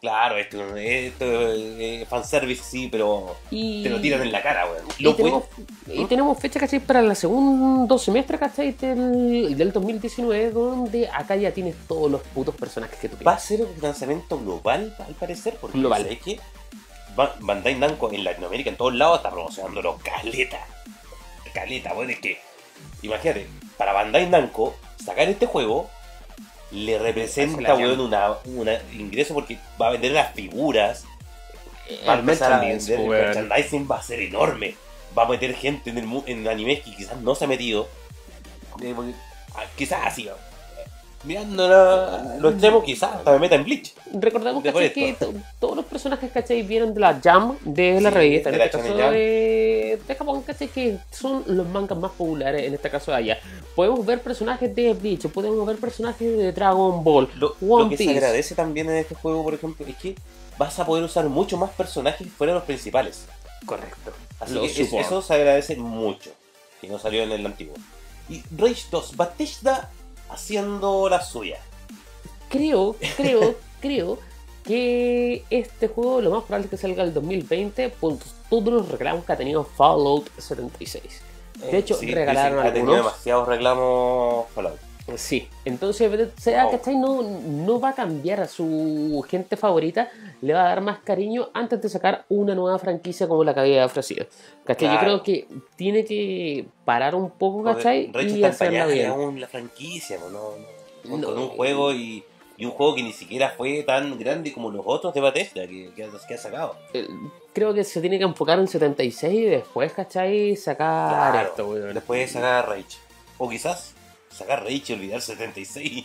[0.00, 4.84] Claro, esto, esto es fanservice, sí, pero Y, te lo tiran en la cara, weón.
[4.96, 5.44] y tenemos,
[5.88, 6.78] y tenemos fecha, ¿cachai?
[6.78, 8.72] Para el segundo semestre, ¿cachai?
[8.72, 13.44] Del, del 2019, donde acá ya tienes todos los putos personajes que tú Va quieres.
[13.44, 16.02] a ser un lanzamiento global, al parecer, porque Global.
[16.02, 16.40] ¿sabes qué?
[17.16, 20.58] Ba- Bandai Namco en Latinoamérica, en todos lados, está promocionándolo caleta.
[21.52, 22.38] Caleta, bueno, es que,
[23.02, 25.90] imagínate, para Bandai Namco, sacar este juego
[26.70, 31.04] le representa, weón, una, una ingreso porque va a vender las figuras,
[32.06, 34.74] va a empezar a merchandising, vender, el merchandising va a ser enorme.
[35.16, 37.88] Va a meter gente en, el, en animes que quizás no se ha metido.
[38.82, 38.94] Eh,
[39.54, 40.28] ah, quizás así.
[41.28, 43.92] Mirando la- lo extremo, quizás hasta me meta en Bleach.
[43.92, 45.16] Por que
[45.60, 46.62] todos los personajes ¿cachai?
[46.62, 50.14] vienen de la Jam, de la Sí, revista, en de la este caso de, de
[50.14, 50.68] Japón, ¿cachai?
[50.68, 53.38] que son los mangas más populares en este caso de allá.
[53.76, 57.96] Podemos ver personajes de Bleach, podemos ver personajes de Dragon Ball, Lo, One lo que
[57.98, 60.14] se agradece también en este juego, por ejemplo, es que
[60.56, 63.26] vas a poder usar mucho más personajes fuera de los principales.
[63.66, 64.12] Correcto.
[64.40, 66.30] Así Los que es- eso se agradece mucho.
[66.80, 67.74] Que no salió en el antiguo.
[68.30, 69.90] Y Rage 2, Batista
[70.30, 71.58] haciendo la suya.
[72.48, 74.18] Creo, creo, creo
[74.64, 78.16] que este juego lo más probable es que salga el 2020 por
[78.50, 81.22] todos los reclamos que ha tenido Fallout 76.
[81.70, 83.12] De hecho, Eh, Sí, regalaron que ha tenido algunos.
[83.12, 84.78] demasiados reclamos Fallout.
[85.16, 86.70] Sí, entonces, sea, Oh.
[86.70, 86.96] ¿cachai?
[86.96, 90.10] No, no va a cambiar a su gente favorita,
[90.42, 93.60] le va a dar más cariño antes de sacar una nueva franquicia como la que
[93.60, 94.26] había ofrecido.
[94.64, 94.92] ¿Cachai?
[94.94, 95.46] Yo creo que
[95.76, 98.12] tiene que parar un poco, Porque ¿cachai?
[98.12, 99.10] Rage Y hacerla bien.
[99.10, 100.50] aún la franquicia, pues, no,
[101.04, 101.26] no- No.
[101.28, 102.22] con un juego y,
[102.58, 105.90] y un juego que ni siquiera fue tan grande como los otros de Bethesda que,
[105.96, 106.76] que, ha- que ha sacado.
[106.92, 107.06] Eh,
[107.54, 110.54] Creo que se tiene que enfocar en 76 y después, ¿cachai?
[110.54, 111.94] Sacar Claro, esto, weón.
[111.94, 112.98] Después de sacar Rage.
[113.38, 113.94] O quizás
[114.30, 116.04] sacar Rage y olvidar 76.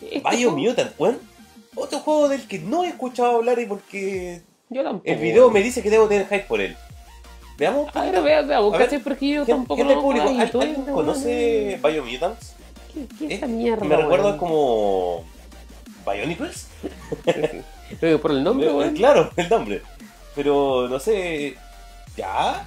[0.00, 1.18] Este Biomutant, weón.
[1.74, 4.40] Otro juego del que no he escuchado hablar y porque
[4.70, 5.10] Yo tampoco.
[5.10, 6.76] el video me dice que debo tener hype por él.
[7.58, 7.94] Veamos.
[7.94, 8.76] A ver, vea- veamos.
[9.02, 10.26] Porque yo ¿Qué, tampoco tal público?
[10.28, 12.54] Ay, ¿Al- tú, ¿Alguien weón, conoce Biomutants?
[12.94, 13.84] ¿Qué, qué es esta mierda?
[13.84, 15.24] Me recuerda como.
[16.06, 16.68] Bionicles.
[18.02, 18.94] Eh, Por el nombre, Eh, weón.
[18.94, 19.80] Claro, el nombre.
[20.34, 21.56] Pero no sé.
[22.16, 22.66] ¿Ya?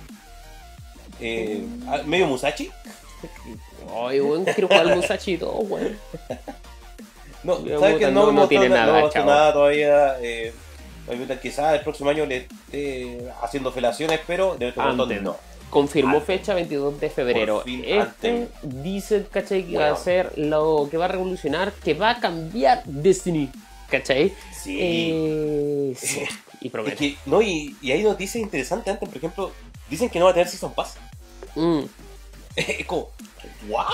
[1.19, 2.69] Eh, ah, ¿Medio Musashi?
[3.95, 5.97] Ay, weón, quiero jugar al Musashi 2, weón.
[7.43, 10.17] No, ¿sabes que no- no, no tiene na- nada, no nada todavía.
[10.21, 10.53] Eh,
[11.41, 15.21] quizás el próximo año le esté haciendo felaciones, pero de este momento Antes.
[15.21, 15.37] no.
[15.69, 17.61] Confirmó fecha 22 de febrero.
[17.61, 19.63] Fin, este dice, ¿cachai?
[19.65, 23.49] Que va a ser lo que va a revolucionar, que va a cambiar Destiny,
[23.89, 24.33] ¿cachai?
[24.51, 24.77] Sí.
[24.81, 26.21] Eh, sí.
[26.61, 26.97] Y Es promete.
[26.97, 29.51] que, no, y, y hay noticias interesantes antes, por ejemplo,
[29.89, 30.97] dicen que no va a tener Season Pass.
[31.55, 31.83] Mm.
[32.57, 33.11] es como,
[33.67, 33.85] ¿what?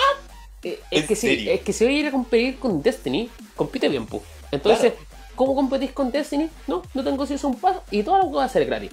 [0.64, 3.30] Eh, Es ¿En que, si, es que si voy a ir a competir con Destiny,
[3.56, 4.22] compite bien, pu.
[4.52, 4.94] Entonces,
[5.36, 6.50] ¿cómo competís con Destiny?
[6.68, 8.92] No, no tengo Season Pass y todo lo que va a ser gratis.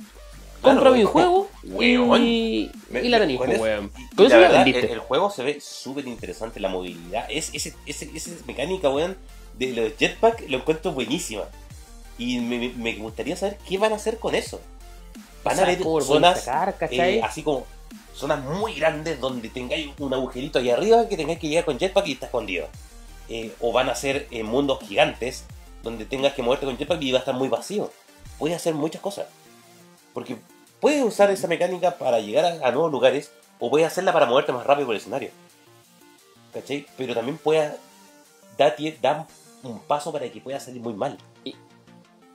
[0.61, 2.23] Claro, Compra mi es juego weón.
[2.25, 3.91] y, Me- y la tenéis, con weón.
[4.15, 7.27] Con eso la verdad, el, el juego se ve súper interesante, la movilidad.
[7.29, 9.17] Es, ese, ese, esa mecánica, weón,
[9.59, 11.43] de los jetpack lo encuentro buenísima.
[12.19, 14.61] Y me, me- gustaría saber qué van a hacer con eso.
[15.43, 17.67] Van O sea, a haber zonas sacar, eh, así como
[18.15, 22.07] zonas muy grandes donde tengáis un agujerito ahí arriba que tengáis que llegar con jetpack
[22.09, 22.69] y está escondido.
[23.29, 25.45] Eh, o van a ser eh, mundos gigantes
[25.83, 27.91] donde tengas que moverte con jetpack y va a estar muy vacío.
[28.39, 29.27] Puedes hacer muchas cosas.
[30.13, 30.37] Porque
[30.81, 34.53] puedes usar esa mecánica para llegar a, a nuevos lugares o puedes hacerla para moverte
[34.53, 35.31] más rápido por el escenario.
[36.53, 36.87] ¿Cachai?
[36.97, 37.73] Pero también puedes
[38.59, 39.27] dar, tie- dar
[39.63, 41.17] un paso para que pueda salir muy mal.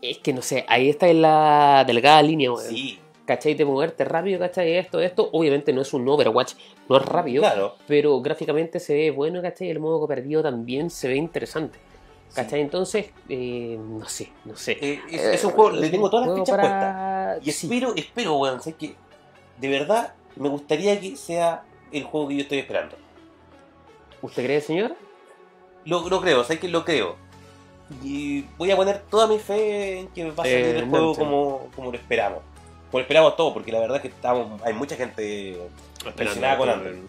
[0.01, 2.67] Es que no sé, ahí está en la delgada línea, weón.
[2.69, 3.55] Sí, ¿Cachai?
[3.55, 4.77] De moverte rápido, ¿cachai?
[4.77, 5.29] Esto, esto.
[5.33, 6.53] Obviamente no es un Overwatch,
[6.87, 7.41] no es rápido.
[7.41, 7.75] claro.
[7.85, 9.69] Pero gráficamente se ve bueno, ¿cachai?
[9.69, 11.77] El modo cooperativo también se ve interesante.
[12.33, 12.61] ¿Cachai?
[12.61, 14.77] Entonces, eh, no sé, no sé.
[14.81, 17.39] Eh, es, es un juego, le tengo todas las fichas puestas.
[17.45, 17.67] Y sí.
[17.67, 18.95] espero, espero, weón, sé que
[19.59, 22.95] de verdad me gustaría que sea el juego que yo estoy esperando.
[24.21, 24.95] ¿Usted cree, señor?
[25.85, 27.15] Lo, lo creo, sé que lo creo.
[28.03, 31.15] Y voy a poner toda mi fe en que va a salir Eh, el juego
[31.15, 32.39] como, como lo esperamos.
[32.91, 35.57] Lo esperamos todos, porque la verdad es que estamos, hay mucha gente
[36.05, 37.07] impresionada con Anthem.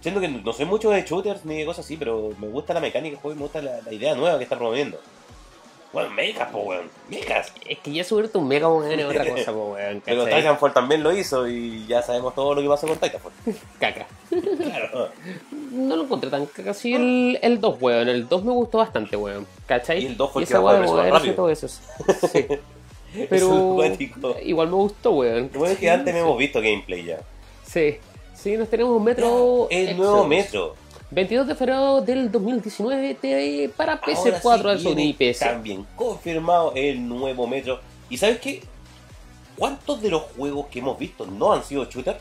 [0.00, 2.80] Siento que no soy mucho de shooters ni de cosas así, pero me gusta la
[2.80, 4.98] mecánica del juego y me gusta la, la idea nueva que está promoviendo.
[5.92, 6.88] Bueno, mechas, po, weón.
[7.08, 7.52] Mechas.
[7.68, 10.00] Es que ya subirte un mega weón es otra cosa, po, weón.
[10.04, 10.24] Pero.
[10.24, 13.32] Titanfall también lo hizo y ya sabemos todo lo que pasó con Titanfall.
[13.80, 14.06] Caca.
[14.28, 15.08] claro.
[15.72, 16.74] No lo encontré tan caca.
[16.74, 18.08] Sí, el, el 2, weón.
[18.08, 19.46] El 2 me gustó bastante, weón.
[19.66, 20.04] ¿Cachai?
[20.04, 21.34] Y el 2 fue el que moverse y rápido.
[21.34, 21.68] todo eso.
[21.68, 22.46] Sí.
[23.28, 23.78] Pero
[24.42, 25.50] igual me gustó, weón.
[25.52, 27.20] Bueno es que antes me hemos visto gameplay ya.
[27.66, 27.96] Sí.
[28.34, 29.68] Sí, nos tenemos un metro.
[29.70, 30.74] El nuevo metro.
[31.10, 35.44] 22 de febrero del 2019 de- para PS4 Ahora al sí Sony y PC.
[35.44, 37.80] También confirmado el nuevo metro.
[38.08, 38.62] ¿Y sabes qué?
[39.58, 42.18] ¿Cuántos de los juegos que hemos visto no han sido shooter?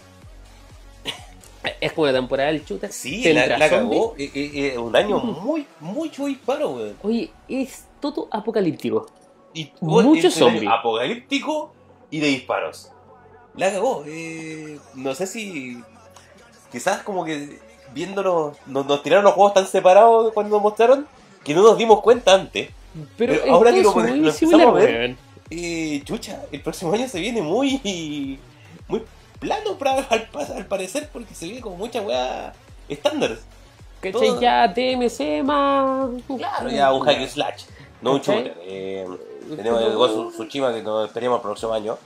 [1.82, 2.92] Es como la temporada del shooter.
[2.92, 4.16] Sí, ¿Tendrá la, la cagó.
[4.18, 6.96] Eh, eh, eh, un año muy, mucho disparo, weón.
[7.04, 9.08] Oye, es todo apocalíptico.
[9.54, 10.70] Y Mucho es un año zombie.
[10.70, 11.74] Apocalíptico
[12.12, 12.92] y de disparos.
[13.56, 14.04] La cagó.
[14.08, 15.82] eh, no sé si.
[16.72, 17.60] Quizás como que
[17.94, 18.56] viéndolo.
[18.68, 21.08] Nos, nos tiraron los juegos tan separados cuando nos mostraron
[21.44, 22.70] que no nos dimos cuenta antes.
[23.18, 25.16] Pero, ahora que lo empezamos a ver.
[25.52, 28.40] Eh, chucha, el próximo año se viene muy.
[28.88, 29.04] muy
[29.40, 32.54] plano para, al, al parecer porque se viene como mucha weá
[32.88, 33.38] estándar.
[34.02, 34.40] ¿Cachai?
[34.40, 36.10] Ya TMC más.
[36.38, 37.64] Claro, ya un hack slash,
[38.02, 38.22] no un.
[38.28, 39.06] Eh,
[39.56, 41.98] tenemos el Ghost Tsushima que nos esperemos el próximo año.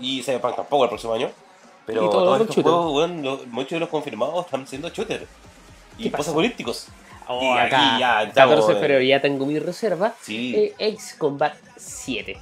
[0.00, 1.30] Y Cyberpunk tampoco el próximo año.
[1.86, 2.72] Pero Y todos estos shooter.
[2.72, 5.26] juegos, lo- muchos de los confirmados están siendo shooter.
[5.98, 6.18] Y ¿Qué pasa?
[6.24, 6.88] posapolípticos.
[7.28, 10.14] Oh, Y aquí acá, ya entramos 14 de en- febrero ya tengo mi reserva.
[10.20, 10.54] Sí.
[10.56, 12.36] Eh, Ace Combat 7.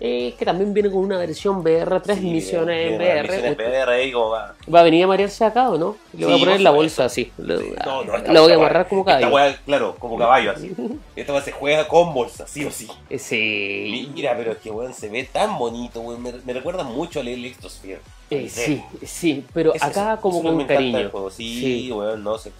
[0.00, 3.22] Eh, que también viene con una versión VR, tres Sí, misiones en VR.
[3.28, 4.54] Misiones VR va.
[4.74, 5.96] ¿Va a venir a marearse acá o no?
[6.12, 7.32] Le voy Sí, a poner la bolsa así.
[7.38, 9.34] Le, No, no, esta- la voy a esta weá- como Esta caballo.
[9.34, 10.72] weá, claro, como caballo así.
[11.16, 12.88] Esta weá se juega con bolsa, sí o sí.
[13.10, 14.10] Eh, Sí.
[14.14, 16.22] Mira, pero es que weón se ve tan bonito, weón.
[16.22, 18.00] Me, me recuerda mucho al Electrosphere.
[18.30, 21.10] Eh, sí, sí, pero Eso- acá eso- como eso con cariño.
[21.10, 21.30] juego.
[21.30, 21.92] Sí, Sí.
[21.92, 22.52] weón, no sé.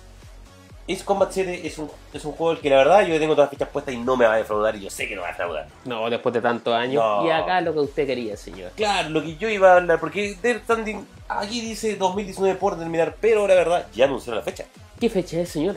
[0.90, 3.50] Ace Combat 7 es un, es un juego que la verdad yo tengo todas las
[3.50, 5.30] fichas puestas y no me va a defraudar y yo sé que no va a
[5.32, 5.66] defraudar.
[5.84, 7.02] No, después de tantos años.
[7.02, 7.26] No.
[7.26, 8.72] Y acá lo que usted quería, señor.
[8.74, 13.16] Claro, lo que yo iba a hablar, porque Death Stranding aquí dice 2019 por terminar,
[13.20, 14.64] pero la verdad ya anunciaron la fecha.
[14.98, 15.76] ¿Qué fecha es, señor?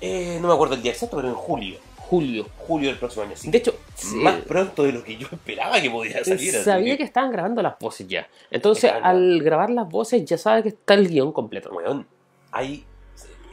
[0.00, 1.78] Eh, no me acuerdo el día exacto, pero en julio.
[1.98, 2.46] Julio.
[2.58, 3.50] Julio del próximo año, sí.
[3.50, 6.52] De hecho, sí, Más pronto de lo que yo esperaba que podía salir.
[6.52, 8.28] sabía que estaban grabando las voces ya.
[8.50, 9.08] Entonces, Exacto.
[9.08, 11.70] al grabar las voces, ya sabe que está el guion completo.
[11.72, 12.06] Weón,
[12.52, 12.84] hay.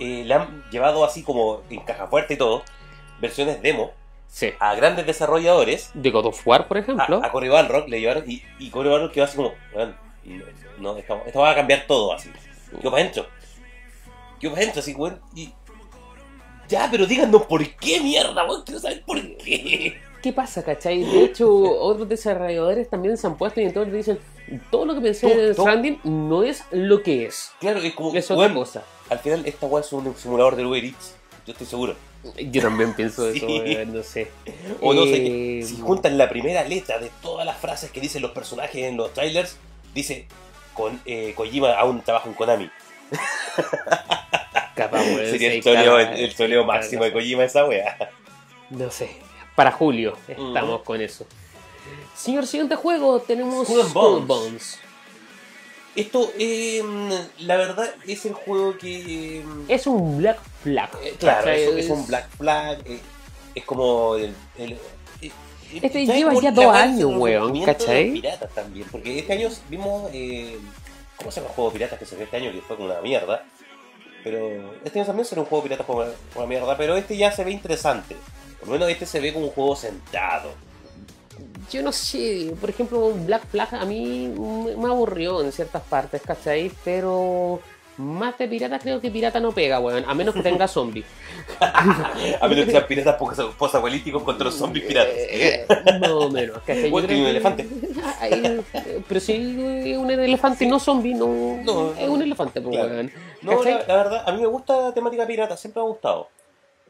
[0.01, 2.63] Eh, le han llevado así como en caja fuerte y todo,
[3.19, 3.91] versiones demo
[4.27, 4.51] Sí.
[4.59, 5.91] a grandes desarrolladores.
[5.93, 7.19] De God of War, por ejemplo.
[7.21, 9.95] A, a Cory Balrog le llevaron y, y Cory Balrog quedó así como, weón,
[10.79, 12.29] no, esto, esto va a cambiar todo así.
[12.81, 13.25] Yo para adentro.
[14.39, 15.19] Yo para adentro así, weón.
[15.35, 15.53] Y.
[16.69, 18.63] Ya, pero díganos por qué mierda, weón.
[18.63, 19.99] Quiero saber por qué.
[20.23, 21.03] ¿qué pasa, cachai?
[21.03, 21.49] De hecho,
[21.81, 24.19] otros desarrolladores también se han puesto y entonces dicen,
[24.69, 27.51] todo lo que pensé en todo- Stranding no es lo que es.
[27.59, 28.15] Claro, es como.
[28.15, 28.83] Es otra cosa.
[29.11, 31.13] Al final, esta weá es un simulador de Uber Eats.
[31.45, 31.95] Yo estoy seguro.
[32.37, 33.59] Yo también pienso eso, Sí.
[33.59, 34.29] weón, no sé.
[34.81, 38.21] O no sé, Eh, si juntan la primera letra de todas las frases que dicen
[38.21, 39.57] los personajes en los trailers,
[39.93, 40.27] dice
[40.73, 42.69] con, eh, Kojima aún trabaja en Konami.
[44.75, 47.11] capaz, Sería el soleo, el, el soleo máximo de.
[47.11, 47.97] Kojima esa wea.
[48.69, 49.09] No sé.
[49.55, 50.83] Para julio estamos Ujú.
[50.83, 51.25] con eso.
[52.15, 54.27] Señor, siguiente juego tenemos Skull Bones.
[54.27, 54.79] Bones.
[55.95, 56.81] Esto, eh,
[57.39, 59.39] la verdad, es el juego que.
[59.39, 60.89] eh, Es un Black Flag.
[61.19, 61.63] claro, ¿cachai?
[61.63, 62.79] es, es un Black Flag.
[62.85, 62.99] eh,
[63.55, 64.33] es como el.
[64.57, 64.79] el-
[65.21, 65.31] eh,
[65.81, 68.11] Este ya es lleva ya la dos weá años, weón, resurgimiento de los ¿cachai?
[68.11, 68.87] piratas también.
[68.91, 70.09] Porque este año vimos.
[70.13, 70.57] Eh,
[71.17, 72.51] ¿Cómo se llama el juego de piratas que se ve este año?
[72.51, 73.43] Que fue como una mierda.
[74.23, 76.77] Pero este año también será un juego de piratas como una, como una mierda.
[76.77, 78.15] Pero este ya se ve interesante.
[78.59, 80.51] Por lo menos este se ve como un juego sentado.
[81.69, 84.33] Yo no sé, por ejemplo, Black Flag a mí
[84.77, 86.71] me aburrió en ciertas partes, ¿cachai?
[86.83, 87.59] Pero
[87.97, 90.03] más de pirata creo que pirata no pega, weón.
[90.07, 91.05] A menos que tenga zombies.
[91.59, 93.15] A menos que sean piratas
[93.57, 95.13] post-apocalípticos contra los zombies piratas.
[95.15, 95.65] Eh,
[95.99, 96.89] más o menos, ¿cachai?
[96.89, 97.67] Bueno, y un que- elefante.
[98.19, 102.75] Ay, eh, pero si es un elefante no zombie, no, No, es un elefante, pues,
[102.75, 102.89] claro.
[102.93, 103.11] weón.
[103.41, 106.27] No, la, la verdad, a mí me gusta la temática pirata, siempre me ha gustado.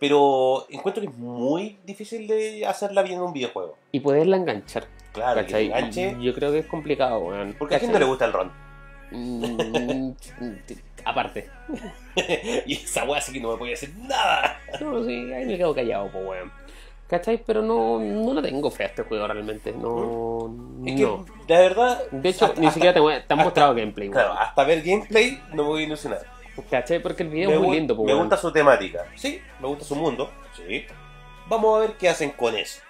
[0.02, 3.78] Pero encuentro que es muy difícil de hacerla bien en un videojuego.
[3.92, 5.42] Y poderla enganchar, Claro.
[5.46, 7.56] Yo creo que es complicado, weón.
[7.60, 8.52] Porque a quién no le gusta el ron.
[9.12, 10.12] Mm,
[11.06, 11.48] Aparte.
[12.66, 14.60] y esa weá sí que no me puede decir nada.
[14.80, 16.52] No, sí, ahí me quedo callado, pues, weón.
[17.08, 17.44] ¿Cachai?
[17.46, 19.72] Pero no, no le tengo fe a este juego realmente.
[19.72, 20.52] No.
[20.84, 21.26] Es no.
[21.48, 22.02] la verdad.
[22.10, 24.14] De hecho, hasta- ni hasta- siquiera te, te han hasta- mostrado gameplay, weón.
[24.20, 26.41] Claro, hasta ver gameplay no me voy a ilusionar.
[26.70, 27.02] ¿Cachai?
[27.02, 29.06] Porque el video me es muy lindo, me gusta su temática.
[29.16, 30.32] Sí, me gusta su mundo.
[30.56, 30.86] Sí.
[31.48, 32.82] Vamos a ver qué hacen con eso.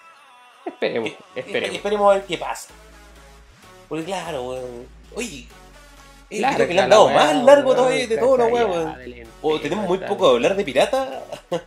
[0.66, 1.76] Esperemos, Eh, esperemos.
[1.76, 2.70] Esperemos a ver qué pasa.
[3.90, 4.88] Porque claro, weón.
[5.16, 5.48] Oye,
[6.30, 8.96] eh, Claro, creo que le han dado más largo todavía de todo weón.
[9.42, 11.24] O tenemos muy poco de hablar de pirata.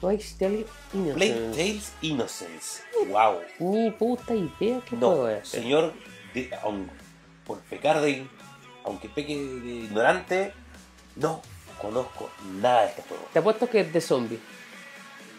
[0.00, 1.50] Plague Innocence.
[1.56, 2.82] Tales Innocence.
[3.08, 3.40] Wow.
[3.58, 5.48] Ni puta idea qué No, es.
[5.48, 5.94] señor,
[6.34, 6.90] de- aun
[7.46, 8.26] por pecar de.
[8.84, 10.52] Aunque peque de ignorante,
[11.16, 11.40] no
[11.80, 13.24] conozco nada de este juego.
[13.32, 14.38] Te apuesto que es de zombie.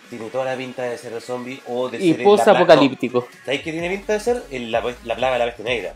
[0.09, 2.21] Tiene toda la pinta de ser de zombie o de Y ser.
[2.21, 3.19] en la plaga- post-apocalíptico.
[3.21, 4.43] no, ¿Sabéis qué tiene pinta de ser?
[4.51, 5.93] En la, la plaga de la peste negra.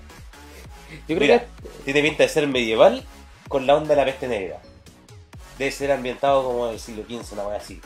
[1.07, 3.05] Yo creo Mira, que tiene pinta de ser medieval
[3.47, 4.59] con la onda de la peste negra.
[5.59, 7.79] Debe ser ambientado como del siglo XV, una wea así.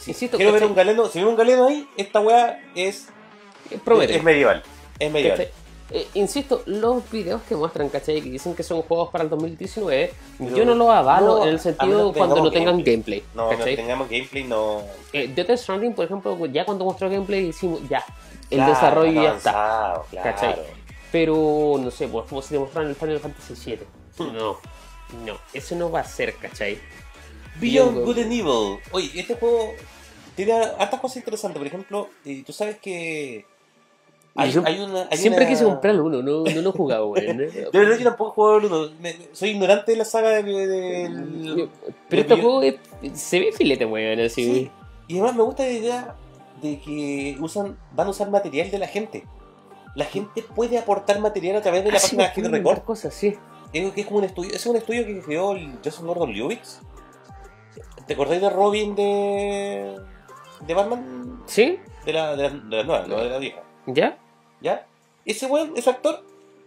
[0.00, 1.06] Sí, Insisto, quiero ver un galeno.
[1.08, 3.08] Si veo un galeno ahí, esta wea es,
[3.70, 3.80] es
[4.10, 4.62] es medieval.
[4.98, 5.48] Es medieval.
[5.92, 8.20] Eh, insisto, los videos que muestran, ¿cachai?
[8.20, 11.48] Que dicen que son juegos para el 2019, Pero yo no los avalo no, en
[11.50, 13.24] el sentido que cuando no tengan gameplay.
[13.34, 13.76] No, no ¿cachai?
[13.76, 14.82] tengamos gameplay, no.
[15.12, 18.04] Eh, Death Stranding, por ejemplo, ya cuando mostró gameplay decimos, ya,
[18.50, 20.02] el Claro, desarrollo ya está.
[20.10, 20.30] Claro.
[20.30, 20.56] ¿Cachai?
[21.10, 23.78] Pero, no sé, pues como si demostraran el Final Fantasy VII.
[24.18, 24.36] Hmm.
[24.36, 24.56] No,
[25.24, 26.78] no, eso no va a ser, ¿cachai?
[27.60, 28.78] Beyond Beyond Good and Evil.
[28.92, 29.74] Oye, este juego
[30.36, 31.58] tiene hartas cosas interesantes.
[31.58, 33.44] Por ejemplo, eh, tú sabes que.
[34.36, 37.08] Hay, Yo hay una, hay Siempre una- quise comprarlo uno, no, no lo he jugado,
[37.08, 37.36] weón.
[37.38, 38.96] De verdad, yo tampoco he jugado el uno.
[39.00, 40.42] Me- soy ignorante de la saga de.
[40.42, 41.68] del- Yo-
[42.08, 42.76] Pero este juego es-
[43.14, 43.84] se ve filete,
[44.24, 44.44] así.
[44.44, 44.70] Sí.
[45.08, 46.14] Y además me gusta la idea
[46.62, 49.26] de que usan, van a usar material de la gente.
[49.96, 52.52] La gente puede aportar material a través de la Ah, sí, página de Hit pueden
[52.64, 52.84] Record.
[52.84, 53.34] cosas, sí.
[53.72, 56.60] Es, que es como un estudio, es un estudio que creó el Joseph Gordon Levitt.
[58.06, 59.96] ¿Te acordáis de Robin de.
[60.66, 61.42] de Batman?
[61.46, 61.78] ¿Sí?
[62.04, 63.62] De la, de la, de la nueva, no de la vieja.
[63.86, 64.16] ¿Ya?
[64.60, 64.86] ¿Ya?
[65.24, 66.22] Ese weón, ese actor,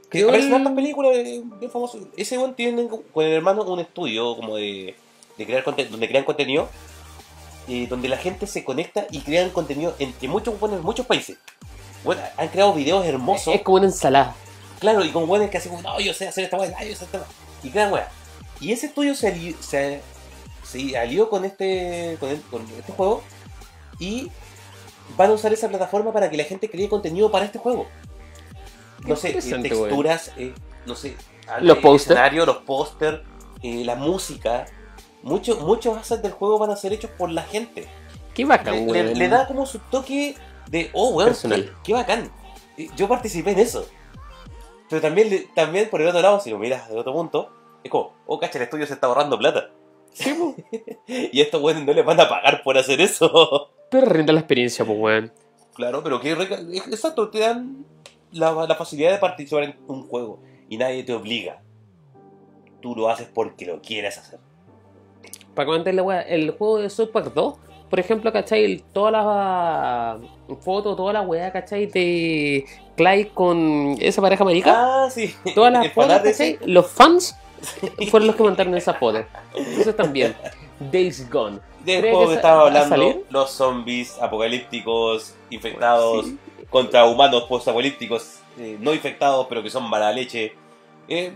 [0.09, 1.99] que aparece en hartas películas, eh, bien famoso.
[2.17, 4.95] Ese weón tiene con el hermano un estudio como de,
[5.37, 6.69] de crear donde crean contenido,
[7.67, 11.37] eh, donde la gente se conecta y crean contenido entre muchos buenos, muchos países.
[12.03, 14.35] Bueno, han creado videos hermosos, Es como una ensalada.
[14.79, 17.05] claro, y con weones que hacen como, no, yo sé hacer esta weá, yo sé
[17.05, 17.27] esta weá",
[17.63, 18.09] Y crean weá.
[18.59, 20.01] Y ese estudio se alió, se,
[20.63, 23.23] se alió con este, con, el- con este juego
[23.99, 24.29] y
[25.17, 27.87] van a usar esa plataforma para que la gente cree contenido para este juego.
[29.05, 30.53] No sé, eh, texturas, eh,
[30.85, 31.15] no sé,
[31.61, 32.33] Los el póster.
[32.33, 33.23] los póster,
[33.61, 34.65] eh, la música.
[35.23, 37.85] Muchos muchos assets del juego van a ser hechos por la gente.
[38.33, 39.17] Qué bacán, Le, le- weón.
[39.19, 40.35] le da como su toque
[40.69, 41.63] de, oh, weón, Personal.
[41.65, 42.31] qué, qué bacán.
[42.77, 43.85] Eh, Yo participé en eso.
[44.89, 47.49] Pero también, también por el otro lado, si lo miras de otro punto,
[47.83, 49.69] es como, oh, cacha, el estudio se está ahorrando plata.
[50.13, 50.35] Sí.
[51.07, 53.69] Y a estos weones no les van a pagar por hacer eso.
[53.93, 55.31] Pero rinde la experiencia, pues, weón.
[55.75, 57.85] claro, pero que exacto, te dan
[58.31, 61.61] la, la facilidad de participar en un juego y nadie te obliga.
[62.81, 64.39] Tú lo haces porque lo quieres hacer.
[65.53, 67.55] Para comentar la weá, el juego de South Park 2
[67.93, 68.83] por ejemplo, ¿cachai?
[68.91, 71.85] Todas las fotos, toda la weá, ¿cachai?
[71.85, 72.65] De
[72.97, 74.73] Clyde con esa pareja marica.
[74.75, 75.31] Ah, sí.
[75.53, 76.53] Todas las El fotos, ¿cachai?
[76.53, 76.59] ese.
[76.65, 77.35] Los fans
[78.09, 79.23] fueron los que montaron esa foto.
[79.55, 80.35] Entonces también,
[80.91, 81.59] Days Gone.
[81.85, 86.37] Del ¿Cree juego que estaba hablando, los zombies apocalípticos, infectados, Sí.
[86.69, 90.53] contra humanos post-apocalípticos, eh, no infectados, pero que son mala leche.
[91.07, 91.33] Eh,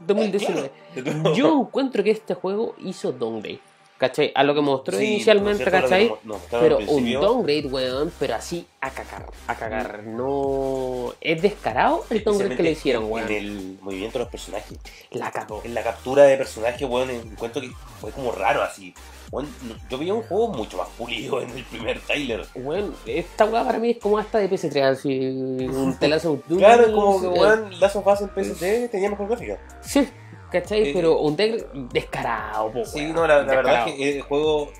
[0.00, 0.70] 2019.
[0.94, 1.34] claro.
[1.34, 3.60] Yo encuentro que este juego hizo downgrade.
[3.98, 4.32] ¿Cachai?
[4.34, 6.10] A lo que mostró Sí, inicialmente, cierto, ¿cachai?
[6.50, 10.04] Pero un downgrade, weón, pero así a cagar, a cagar.
[10.04, 11.12] No.
[11.20, 13.30] Es descarado el downgrade que le hicieron, En weón.
[13.30, 14.78] el movimiento de los personajes.
[15.10, 15.60] La cagó.
[15.64, 18.94] En la captura de personajes, weón, encuentro que fue como raro así.
[19.32, 22.44] Weón, no- yo veía un juego mucho más pulido en el primer trailer.
[22.56, 25.18] Weón, esta weá para mí es como hasta de PS3, así.
[25.68, 29.58] Un telazo Claro, como que, eh, weón, Last of Us en PS3 tenía mejor gráfica.
[29.82, 30.08] Sí,
[30.50, 30.88] ¿cachai?
[30.88, 34.70] Eh, pero un downgrade descarado, po, Sí, no, la, la verdad es que el juego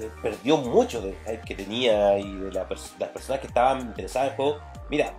[0.00, 3.80] eh, perdió mucho del hype que tenía y de la pers- las personas que estaban
[3.80, 4.58] interesadas en el juego.
[4.88, 5.12] Mira,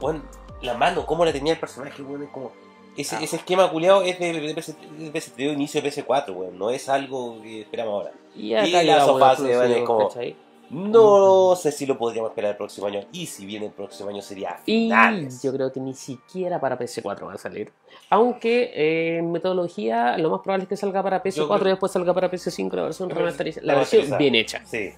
[0.00, 0.24] weón,
[0.62, 2.50] la mano, cómo la tenía el personaje, weón, es como.
[2.96, 3.20] Ese, Ah.
[3.22, 6.88] ese esquema culiado es de, de PS, de PS3 inicio de PS4, weón, no es
[6.88, 8.12] algo que esperamos ahora.
[8.34, 10.36] Y acá y la sofá se próximo, como- ¿cachai?
[10.70, 13.00] No sé si lo podríamos esperar el próximo año.
[13.12, 15.42] Y si viene el próximo año sería a Y finales.
[15.42, 17.72] yo creo que ni siquiera para PS4 va a salir.
[18.08, 21.90] Aunque eh, en metodología lo más probable es que salga para PS4 creo- y después
[21.90, 23.66] salga para PS5 la versión remasterizada.
[23.66, 24.62] La versión bien hecha.
[24.64, 24.90] Sí.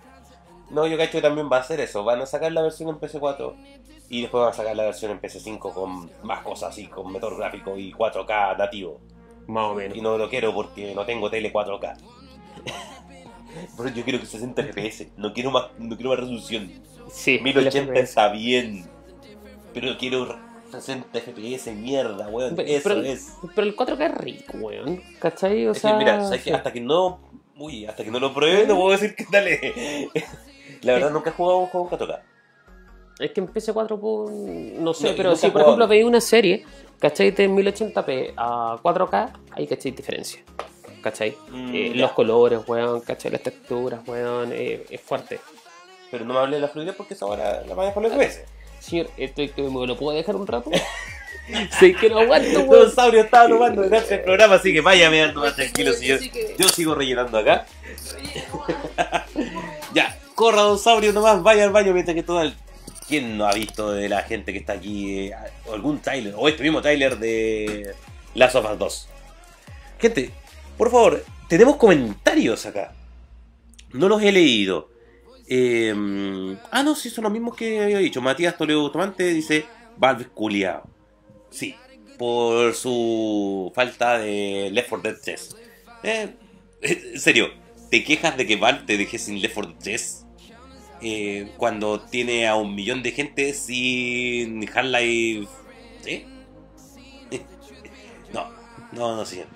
[0.70, 2.04] No, yo cacho que también va a ser eso.
[2.04, 3.54] Van a sacar la versión en PS4
[4.12, 7.34] y después van a sacar la versión en PS5 con más cosas así, con motor
[7.34, 9.00] gráfico y 4K nativo.
[9.46, 9.96] Más o menos.
[9.96, 11.96] Y no lo quiero porque no tengo tele 4K.
[13.76, 15.06] Pero yo quiero que 60 FPS.
[15.16, 16.70] No quiero más, no quiero más resolución.
[17.10, 18.86] Sí, 1080 el está bien.
[19.72, 20.38] Pero quiero
[20.70, 22.54] 60 FPS, mierda, weón.
[22.54, 23.32] Pero- Eso pero- es.
[23.54, 25.02] Pero el 4K es rico, weón.
[25.20, 25.66] ¿Cachai?
[25.66, 26.50] O Es que, sea, mira, ¿sabes sí.
[26.50, 27.18] hasta que no.
[27.56, 30.10] Uy, hasta que no lo pruebe, no puedo decir que dale.
[30.82, 32.20] La verdad, nunca he jugado un juego en 4K.
[33.18, 34.34] Es que en PS4, pues,
[34.80, 36.64] no sé, No, pero si por ejemplo veis una serie,
[36.98, 37.30] ¿cachai?
[37.30, 40.42] De 1080p a 4K, ahí cachai diferencia.
[41.02, 41.36] ¿Cachai?
[41.50, 43.30] Mm, Eh, los colores, weón, ¿cachai?
[43.32, 45.40] Las texturas, weón, eh, es fuerte.
[46.10, 48.44] Pero no me hablé de la fluidez porque esa ahora la manejo los FPS.
[48.80, 50.70] Señor, esto es que me lo puedo dejar un rato.
[51.80, 52.90] sé que no aguanto, Don weón.
[52.90, 56.20] Saurio estaba tomando delante del programa, así que vaya mirando más tranquilo, señor.
[56.58, 57.66] Yo sigo rellenando acá.
[59.94, 62.54] ya, corra Don Saurio nomás, vaya al baño mientras que todo el...
[63.12, 65.34] ¿Quién no ha visto de la gente que está aquí eh,
[65.70, 67.94] algún trailer o este mismo trailer de
[68.32, 69.08] Last of Us 2?
[70.00, 70.30] Gente,
[70.78, 72.94] por favor, tenemos comentarios acá.
[73.92, 74.88] No los he leído.
[75.46, 75.92] Eh,
[76.70, 78.22] ah, no, sí, son los mismos que había dicho.
[78.22, 79.66] Matías Toledo Bustamante dice:
[79.98, 80.88] Valve culiao.
[81.50, 81.76] Sí,
[82.16, 85.56] por su falta de Left 4 Dead 3.
[86.04, 86.34] Eh,
[87.12, 87.50] en serio,
[87.90, 90.26] ¿te quejas de que Valve te deje sin Left 4 Dead 3?
[91.02, 95.48] Eh, cuando tiene a un millón de gente sin Half-Life.
[98.32, 98.48] No,
[98.92, 99.46] no, no, señor.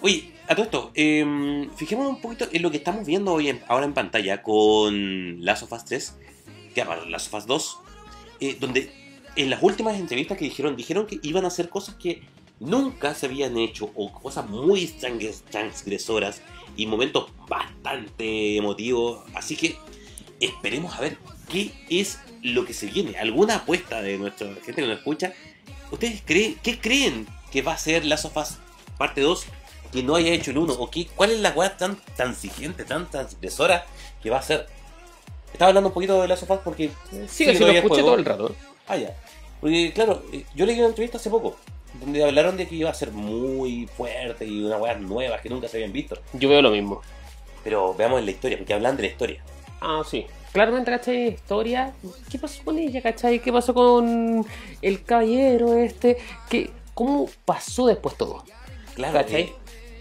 [0.00, 3.60] Oye, a todo esto, eh, fijémonos un poquito en lo que estamos viendo hoy en-
[3.68, 6.16] ahora en pantalla con Last of Us 3,
[6.74, 7.78] que llama Last of Us 2,
[8.40, 8.90] eh, donde
[9.36, 12.22] en las últimas entrevistas que dijeron, dijeron que iban a hacer cosas que
[12.58, 16.42] nunca se habían hecho o cosas muy trans- transgresoras
[16.76, 19.24] y momentos bastante emotivos.
[19.34, 19.76] Así que
[20.44, 21.18] esperemos a ver
[21.48, 23.18] qué es lo que se viene.
[23.18, 25.32] ¿Alguna apuesta de nuestra gente que nos escucha?
[25.90, 28.58] ¿Ustedes creen, qué creen que va a ser Last of Us
[28.98, 29.46] parte 2
[29.92, 30.72] que no haya hecho el 1?
[30.72, 33.86] ¿O qué, cuál es la weá tan transigente, tan transgresora
[34.22, 34.66] que va a ser?
[35.52, 36.90] Estaba hablando un poquito de Last of Us porque...
[37.28, 38.54] Sí, que no lo escuché todo el rato.
[38.88, 39.14] Ah, ya.
[39.60, 41.56] Porque, claro, eh, yo leí una entrevista hace poco,
[42.00, 45.68] donde hablaron de que iba a ser muy fuerte y una weá nueva que nunca
[45.68, 46.18] se habían visto.
[46.32, 47.02] Yo veo lo mismo.
[47.62, 49.44] Pero veamos la historia, porque hablan de la historia.
[49.84, 50.26] Ah, sí.
[50.52, 51.28] Claramente, ¿cachai?
[51.28, 51.92] Historia.
[52.30, 53.40] ¿Qué pasó con ella, cachai?
[53.40, 54.46] ¿Qué pasó con
[54.80, 56.18] el caballero este?
[56.48, 58.44] ¿Qué, ¿Cómo pasó después todo?
[58.94, 59.42] Claro, ¿Cachai?
[59.42, 59.52] eh,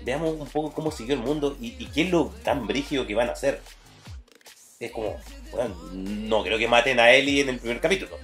[0.05, 3.15] veamos un poco cómo siguió el mundo y, y qué es lo tan brígido que
[3.15, 3.61] van a hacer.
[4.79, 5.15] Es como,
[5.51, 8.17] bueno, no creo que maten a Ellie en el primer capítulo.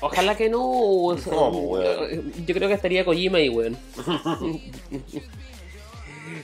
[0.00, 0.62] Ojalá que no.
[0.62, 2.32] o sea, No, weón.
[2.46, 3.76] Yo creo que estaría Kojima ahí, weón.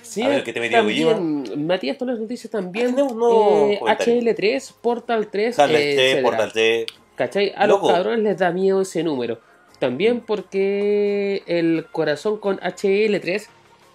[0.02, 3.68] Sí, A ver, ¿qué te metía también, Matías Toles nos dice también Ah, un nuevo
[3.70, 4.20] eh, comentario.
[4.20, 6.28] HL3, Portal 3, Sale eh, este, etcétera.
[6.28, 6.86] Portal 3.
[7.16, 7.52] ¿Cachai?
[7.56, 7.86] A Loco.
[7.86, 9.38] los cabrones les da miedo ese número.
[9.78, 13.46] También porque el corazón con HL3,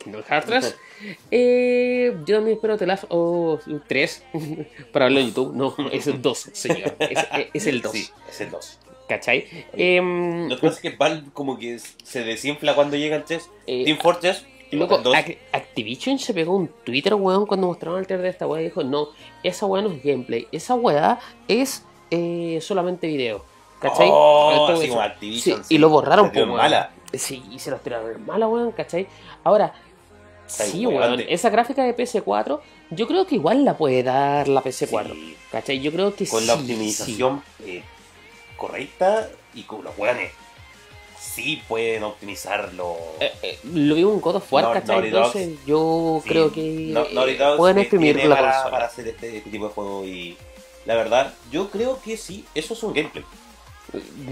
[0.04, 0.78] Kingdom Hearts 3,
[1.32, 4.24] eh, yo también espero The Last of 3
[4.92, 5.54] para verlo en YouTube.
[5.56, 6.96] No, es el 2, señor.
[7.00, 7.20] Es,
[7.54, 7.92] es el 2.
[7.92, 8.80] Sí, es el 2.
[9.08, 9.46] ¿Cachai?
[9.74, 13.50] Em, Lo que pasa es que Valve como que se desinfla cuando llega el 3.
[13.66, 18.00] eh, Team Fortress Loco, Portal 2, Ac- Activision se pegó un Twitter, weón, cuando mostraron
[18.00, 19.10] el trailer de esta weá y dijo, no,
[19.44, 23.44] esa weá no es gameplay, esa weá es eh, solamente video.
[23.80, 24.10] ¿Cachai?
[24.12, 24.90] Oh, Todo así eso.
[24.94, 26.92] como Activision, Sí, sí, y lo borraron, mala.
[27.14, 29.08] Sí, y se los tiraron en mala, weón, ¿cachai?
[29.44, 29.74] Ahora,
[30.46, 32.60] Está sí, weón, esa gráfica de PS4,
[32.92, 35.12] yo creo que igual la puede dar la PS4.
[35.14, 35.80] Sí, ¿Cachai?
[35.80, 37.84] Yo creo que con la optimización eh,
[38.58, 40.32] correcta y con los weones
[41.20, 42.96] sí pueden optimizarlo.
[43.20, 45.08] Eh, eh, lo vi un God of War, ¿cachai?
[45.08, 48.72] Entonces yo Sí, creo que No- eh, Naughty Dog pueden exprimir la para, consola.
[48.72, 50.38] para hacer este, este tipo de juego y
[50.86, 53.24] la verdad, yo creo que sí, eso es un gameplay.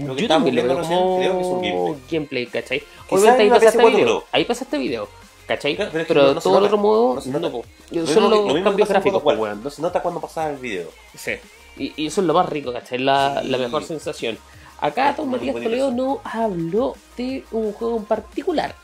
[0.06, 1.96] Lo que Yo también lo veo como creo que es un gameplay.
[2.10, 2.82] gameplay, ¿cachai?
[3.10, 4.24] Obviamente ahí pasaste PS4 video, Pro.
[4.32, 5.08] ahí pasaste video,
[5.46, 5.76] ¿cachai?
[5.76, 7.52] Claro, pero pero es que no- todo el otro modo, no se no, nota.
[7.52, 7.64] po.
[7.90, 9.62] Lo son mismo que- los lo cambios gráficos, po, weón.
[9.62, 10.88] No se nota cuando pasa el video.
[11.16, 11.32] Sí.
[11.76, 12.98] Y, y eso es lo más rico, ¿cachai?
[12.98, 13.48] La, Sí.
[13.48, 14.38] la mejor sensación.
[14.80, 18.74] Acá muy Matías Toledo no habló de un juego en particular,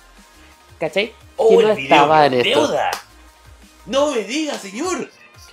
[0.79, 1.13] ¿cachai?
[1.37, 2.67] ¡Oh, que no estaba en esto.
[2.67, 2.91] deuda!
[3.87, 5.09] ¡No me diga, señor!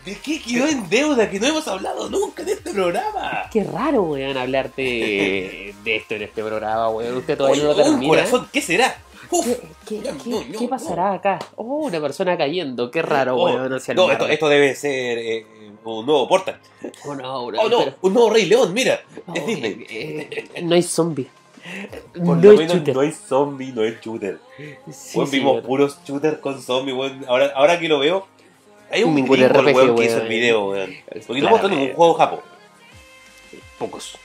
[0.05, 3.43] ¿De qué quedó en deuda que no hemos hablado nunca en este programa?
[3.51, 7.17] Qué raro, weón, hablar de, de esto en este programa, weón.
[7.17, 8.07] Usted todavía no lo un termina.
[8.09, 8.95] corazón, ¿qué será?
[9.29, 9.45] Uf.
[9.45, 9.59] ¿Qué,
[10.01, 11.37] qué, No, qué- no, qué no, pasará acá?
[11.55, 12.89] Oh, una persona cayendo.
[12.89, 13.69] Qué raro, Oh, weón.
[13.95, 15.45] No, esto debe ser eh,
[15.83, 16.59] un nuevo Portal.
[17.05, 19.01] Oh, no, Oh, no, pero- un nuevo Rey León, mira.
[19.27, 19.85] oh, es Disney.
[19.89, 21.27] eh, eh, no hay zombie.
[22.13, 22.95] Por no lo menos shooter.
[22.95, 24.39] no hay zombie, no es shooter.
[24.91, 25.65] Sí, Weón, sí, vimos weón.
[25.65, 27.23] puros shooters con zombies, weón.
[27.27, 28.27] Ahora, ahora que lo veo,
[28.89, 30.21] hay un Ningún RPG, weón, que hizo weón.
[30.23, 30.95] el video, weón.
[31.27, 32.43] Porque no mostró ningún juego japo.
[33.77, 34.17] Pocos.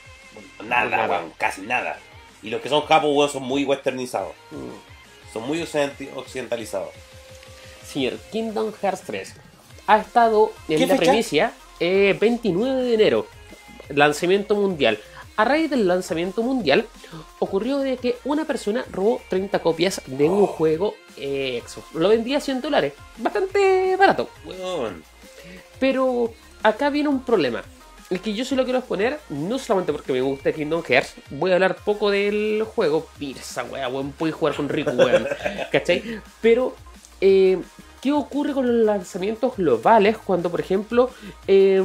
[0.64, 1.18] Nada, Nada.
[1.20, 1.98] weón, casi nada.
[2.42, 4.32] Y los que son japos, weón, son muy westernizados.
[4.50, 5.32] Mm.
[5.32, 6.90] Son muy occident- occidentalizados.
[7.84, 9.34] Señor, Kingdom Hearts 3
[9.86, 13.26] ha estado en ¿Qué la primicia eh, 29 de enero,
[13.88, 14.98] lanzamiento mundial.
[15.36, 16.86] A raíz del lanzamiento mundial,
[17.40, 21.84] ocurrió de que una persona robó 30 copias de un juego eh, Exo.
[21.92, 24.30] Lo vendía a 100 dólares, bastante barato.
[25.78, 26.32] Pero
[26.62, 27.62] acá viene un problema.
[28.08, 31.50] El que yo se lo quiero exponer, no solamente porque me gusta Kingdom Hearts, voy
[31.50, 33.06] a hablar poco del juego.
[33.18, 35.26] Mira esa wea, weón, puedes jugar con Riku, weón.
[35.72, 36.20] ¿Cachai?
[36.40, 36.76] Pero,
[37.20, 37.58] eh,
[38.06, 41.10] ¿qué ocurre con los lanzamientos globales cuando, por ejemplo,
[41.48, 41.82] eh,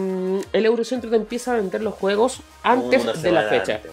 [0.53, 3.75] el Eurocentro te empieza a vender los juegos antes Una de la fecha?
[3.77, 3.91] antes.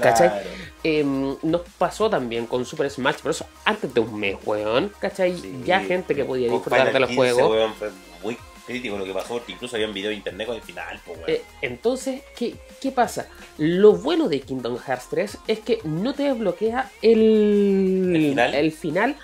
[0.00, 0.28] ¿Cachai?
[0.28, 0.48] Claro.
[0.84, 3.44] Eh, nos pasó también con Super Smash Bros.
[3.64, 4.92] antes de un mes, weón.
[5.00, 5.36] ¿Cachai?
[5.36, 5.62] Sí.
[5.64, 7.50] Ya gente que podía disfrutar de los 15, juegos.
[7.50, 7.90] weón, fue
[8.22, 11.00] muy crítico lo que pasó, porque incluso había un video de internet con el final,
[11.04, 11.30] pues, weón.
[11.30, 13.26] Eh, entonces, ¿qué, ¿qué pasa?
[13.58, 18.54] Lo bueno de Kingdom Hearts 3 es que no te desbloquea el, ¿El final?
[18.54, 19.16] el final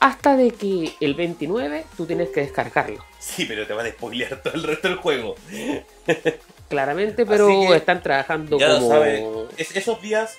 [0.00, 3.04] hasta de que el 29 tú tienes que descargarlo.
[3.18, 5.36] Sí, pero te van a spoilear todo el resto del juego.
[6.68, 8.88] Claramente, pero están trabajando Ya lo como...
[8.88, 9.24] sabe.
[9.56, 10.38] Es- esos días,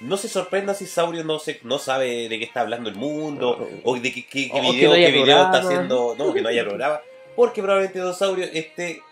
[0.00, 3.68] no se sorprenda si Saurio no, se, no sabe de qué está hablando el mundo,
[3.84, 6.14] o de qué, qué- qué O que video, no qué video está haciendo.
[6.16, 7.00] No, que no haya programa.
[7.36, 9.02] Porque probablemente Don Saurio esté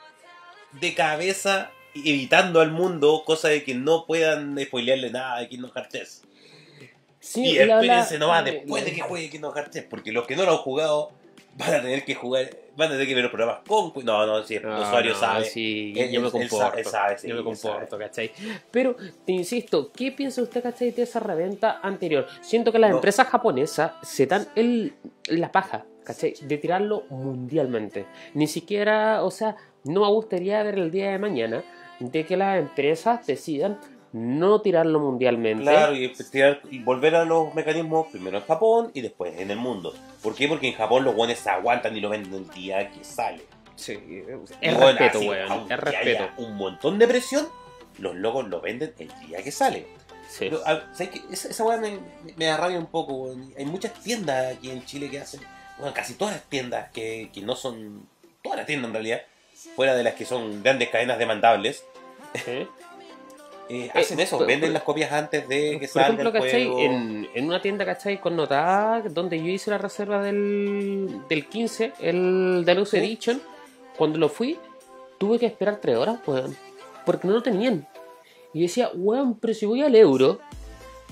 [0.72, 5.90] de cabeza evitando al mundo, cosa de que no puedan spoilearle nada de Kingdom Hearts
[5.90, 6.22] 3.
[7.20, 10.44] Sí, y espérense nomás después de que juegue Kingdom Hearts 3, porque los que no
[10.44, 11.12] lo han jugado
[11.56, 13.92] van a tener que jugar, van a tener que ver los programas con.
[14.04, 15.44] No, no, si el No, usuario no, sabe.
[15.44, 16.78] sí, Él- yo me comporto.
[16.78, 18.04] él sabe, sí, yo me comporto, sabe.
[18.06, 18.32] ¿cachai?
[18.70, 18.96] Pero,
[19.26, 22.26] te insisto, ¿qué piensa usted, cachai, de esa reventa anterior?
[22.40, 22.96] Siento que las No.
[22.96, 24.94] empresas japonesas se dan el,
[25.26, 26.34] la paja, ¿cachai?
[26.40, 28.06] De tirarlo mundialmente.
[28.32, 31.62] Ni siquiera, o sea, no me gustaría ver el día de mañana
[31.98, 33.78] de que las empresas decidan
[34.12, 35.62] no tirarlo mundialmente.
[35.64, 39.58] Claro, y, tirar- y volver a los mecanismos primero en Japón y después en el
[39.58, 39.94] mundo.
[40.22, 40.48] ¿Por qué?
[40.48, 43.42] Porque en Japón los guones se aguantan y lo venden el día que sale.
[43.76, 43.92] Sí,
[44.60, 46.22] es bueno, respeto, así, weón, aunque es respeto.
[46.24, 47.48] haya un montón de presión,
[47.98, 49.86] los logos lo venden el día que sale.
[50.28, 50.46] Sí.
[50.50, 50.60] Pero,
[50.92, 51.20] ¿sabes qué?
[51.32, 51.98] Esa, esa weá me,
[52.36, 53.52] me da rabia un poco, weón.
[53.56, 55.40] Hay muchas tiendas aquí en Chile que hacen,
[55.78, 58.06] bueno, casi todas las tiendas que, que no son,
[58.42, 59.22] todas las tiendas en realidad,
[59.76, 61.84] fuera de las que son grandes cadenas demandables,
[62.44, 62.66] Sí.
[63.70, 66.42] eh, hacen Eh, eso, por- venden las copias antes de que Por salga ejemplo, el
[66.44, 66.84] ¿cachai?
[66.84, 68.20] En, en una tienda, ¿cachai?
[68.20, 72.96] Connotada, donde yo hice la reserva del, del 15, el Deluxe ¿Sí?
[72.98, 73.40] Edition,
[73.96, 74.58] cuando lo fui,
[75.18, 76.56] tuve que esperar 3 horas, weón.
[77.06, 77.86] Porque no lo tenían.
[78.52, 80.40] Y decía, weón, pero si voy al euro,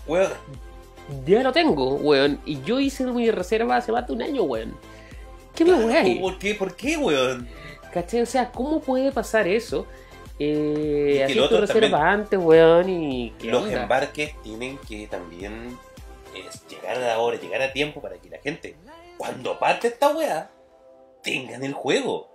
[0.07, 0.33] Weón,
[1.27, 2.41] ya lo tengo, weón.
[2.45, 4.75] Y yo hice mi reserva hace más de un año, weón.
[5.55, 6.21] ¿Qué me weón?
[6.21, 6.55] ¿por qué?
[6.55, 7.49] ¿Por qué, weón?
[7.93, 8.23] ¿Cachai?
[8.23, 9.87] O sea, ¿cómo puede pasar eso?
[10.39, 13.83] Eh, Y que otro reserva también- antes, weón, y ¿qué Los onda?
[13.83, 15.77] embarques tienen que también
[16.35, 18.77] es llegar a la hora, llegar a tiempo para que la gente,
[19.17, 20.51] cuando parte esta weá,
[21.23, 22.29] tengan el juego.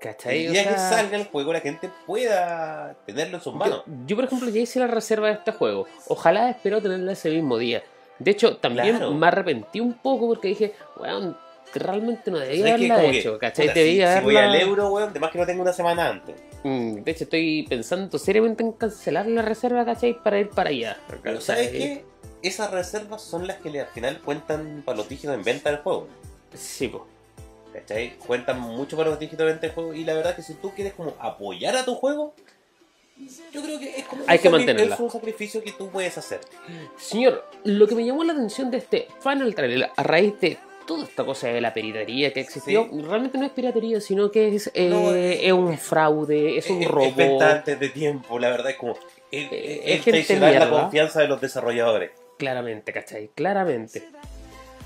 [0.00, 0.48] ¿Cachai?
[0.48, 3.82] O día que salga el juego, la gente pueda tenerlo en sus manos.
[3.86, 5.86] Yo, yo, por ejemplo, ya hice la reserva de este juego.
[6.08, 7.82] Ojalá espero tenerla ese mismo día.
[8.18, 9.12] De hecho, también Claro.
[9.12, 11.36] me arrepentí un poco porque dije, weón,
[11.74, 13.66] realmente no ¿Sabes debía haberla Como que, hecho, ¿cachai?
[13.68, 16.34] puta, si, si voy al euro, weón, además que no tengo una semana antes.
[16.62, 20.20] Mm, De hecho, estoy pensando seriamente en cancelar la reserva, ¿cachai?
[20.22, 20.96] Para ir para allá.
[21.22, 22.04] Pero ¿sabes qué?
[22.42, 26.08] Esas reservas son las que al final cuentan para los dígitos en venta del juego.
[26.54, 27.02] Sí, pues.
[27.72, 28.16] ¿Cachai?
[28.18, 29.94] Cuentan mucho para los dígitos de venta del juego.
[29.94, 32.34] Y la verdad que si tú quieres como apoyar a tu juego,
[33.52, 34.94] yo creo que es como Hay que mantenerla.
[34.94, 36.40] Es un sacrificio que tú puedes hacer.
[36.96, 40.58] Señor, lo que me llamó la atención de este Final Trailer, a raíz de
[40.90, 43.00] toda esta cosa de la piratería que existió, Sí.
[43.02, 46.82] realmente no es piratería, sino que es, eh, No, es, es- un fraude, es un
[46.82, 47.12] Es- robo.
[47.16, 48.94] Es antes de tiempo, la verdad es como.
[49.30, 52.10] Es, Eh, es es traicionar la confianza de los desarrolladores.
[52.38, 53.28] Claramente, ¿cachai?
[53.36, 54.02] Claramente.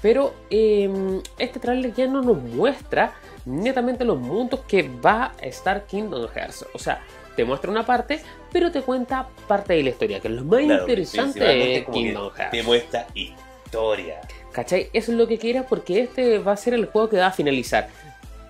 [0.03, 0.91] Pero eh,
[1.39, 3.15] este trailer ya no nos muestra
[3.47, 6.67] netamente los mundos que va a estar Kingdom Hearts.
[6.75, 7.01] O sea,
[7.35, 8.21] te muestra una parte,
[8.53, 12.31] pero te cuenta parte de la historia, que es lo más Claro, interesante de Kingdom
[12.31, 12.51] Hearts.
[12.51, 14.21] Te muestra historia.
[14.55, 14.89] ¿Cachai?
[14.93, 17.33] Eso es lo que quieras porque este va a ser el juego que va a
[17.33, 17.89] finalizar.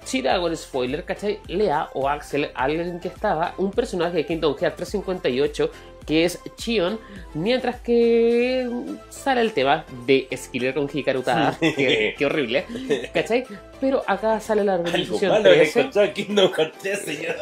[0.04, 1.40] Si te hago el spoiler, ¿cachai?
[1.48, 5.70] Lea o Axel, alguien que estaba, un personaje de Kingdom Hearts 358
[6.06, 7.00] que es Chion,
[7.32, 8.68] mientras que
[9.08, 12.66] sale el tema de Skiller con Hikaru Tada, que, que horrible,
[13.14, 13.46] ¿cachai?
[13.80, 17.36] Pero acá sale la Algo organización malo de 13, encontrar Kingdom Hearts 3, señor.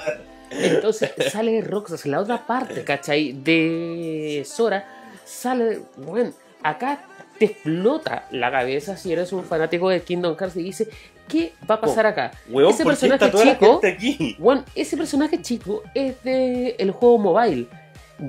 [0.53, 3.33] entonces sale Roxas, la otra parte, ¿cachai?
[3.33, 4.87] De Sora,
[5.25, 6.33] sale, bueno,
[6.63, 7.05] acá
[7.43, 10.89] te explota la cabeza si eres un fanático de Kingdom Hearts y dice,
[11.27, 12.31] ¿qué va a pasar acá?
[12.49, 14.37] Weón, ese ¿por qué personaje chico, aquí?
[14.39, 17.67] bueno, ese personaje chico es de el juego mobile.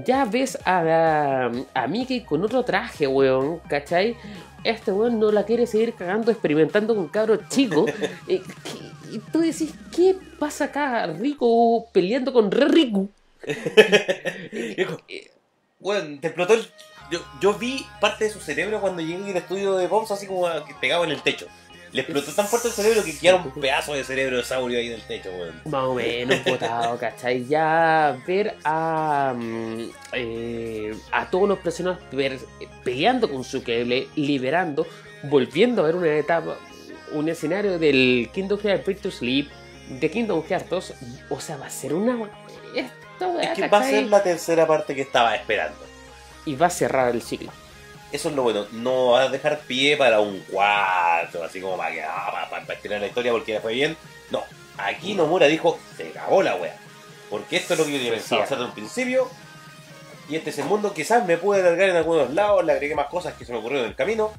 [0.03, 4.15] Ya ves a, a Mickey con otro traje, weón, ¿cachai?
[4.63, 7.91] Este weón no la quiere seguir cagando, experimentando con cabros chicos.
[8.27, 11.05] Eh, ¿qué- y tú decís, ¿qué pasa acá?
[11.05, 13.09] Rico peleando con Re Riku.
[13.47, 15.29] Eh,
[15.79, 16.65] Weón, te explotó el.
[17.11, 20.47] Yo, yo vi parte de su cerebro cuando llegué al estudio de Bombs así como
[20.81, 21.47] pegado en el techo.
[21.91, 24.93] Le explotó tan fuerte el cerebro que quedaron pedazos de cerebro de saurio ahí en
[24.93, 25.61] el techo, weón.
[25.65, 27.45] Más o menos botado, ¿cachai?
[27.45, 32.39] Ya ver a, mm, eh, a todos los personajes ver-
[32.83, 34.87] peleando con su cable, liberando,
[35.23, 36.57] volviendo a ver una etapa,
[37.11, 39.49] un escenario del Kingdom Hearts Break to Sleep,
[39.89, 40.93] de Kingdom Hearts 2,
[41.29, 42.27] o sea, va a ser una...
[42.75, 45.77] Esta weá, Es que va a ser la tercera parte que estaba esperando.
[46.45, 47.51] Y va a cerrar el ciclo.
[48.11, 51.91] Eso es lo bueno, no va a dejar pie para un cuarto, así como para,
[51.91, 53.97] que, ah, para, para- para estirar la historia porque le fue bien.
[54.29, 54.43] No,
[54.77, 56.77] aquí Nomura dijo, se cagó la wea.
[57.29, 58.43] Porque esto es lo que yo pensado Sí.
[58.43, 59.27] hacer de un principio.
[60.29, 63.07] Y este es el mundo, quizás me pude alargar en algunos lados, le agregué más
[63.07, 64.31] cosas que se me ocurrieron en el camino.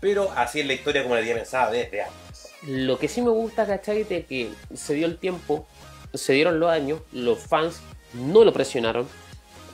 [0.00, 2.50] Pero así es la historia como la tenía pensada desde antes.
[2.62, 4.04] Lo que sí me gusta, ¿cachai?
[4.04, 5.66] De que se dio el tiempo,
[6.14, 7.80] se dieron los años, los fans
[8.12, 9.08] no lo presionaron.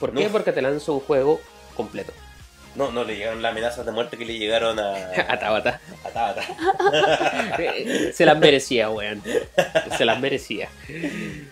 [0.01, 0.25] ¿Por qué?
[0.25, 0.31] No.
[0.33, 1.41] Porque te lanzó un juego
[1.73, 2.13] completo.
[2.75, 4.95] No, no le llegaron las amenazas de muerte que le llegaron a,
[5.29, 5.79] A Tabata.
[6.07, 6.43] a Tabata.
[8.15, 9.23] Se las merecía, weón.
[9.99, 10.71] Se las merecía.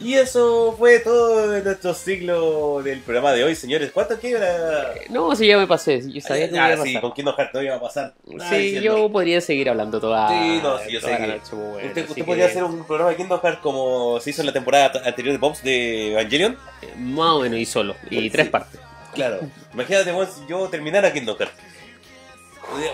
[0.00, 3.90] Y eso fue todo de nuestro ciclo del programa de hoy, señores.
[3.92, 4.94] ¿Cuánto queda?
[5.10, 6.00] No, si ya me pasé.
[6.10, 8.14] Yo sabía que Ah, sí, con Kingdom Hearts no iba a pasar.
[8.26, 8.80] Sí, diciendo.
[8.98, 12.64] yo podría seguir hablando toda, Sí, no, sí, yo sé que- Usted, que- podría hacer
[12.64, 16.12] un programa de Kingdom Hearts como se hizo en la temporada anterior de Pops de
[16.12, 16.56] Evangelion.
[16.96, 17.94] Más o menos, y solo.
[18.10, 18.30] Y Sí.
[18.30, 18.80] tres partes.
[19.14, 19.40] Claro.
[19.74, 21.54] Imagínate, weón, si yo terminara Kingdom Hearts.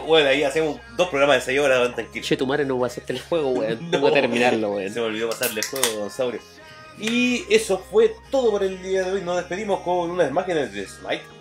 [0.07, 2.27] Bueno, ahí hacemos dos programas de 6 horas van tranquilos.
[2.27, 3.79] Che, tu madre no va a hacerte el juego, weón.
[3.85, 3.91] No.
[3.91, 4.95] Tengo que terminarlo, Se weón.
[4.95, 6.41] me olvidó pasarle el juego, don Saurio.
[6.99, 9.21] Y eso fue todo por el día de hoy.
[9.23, 11.23] Nos despedimos con unas imágenes de Smite.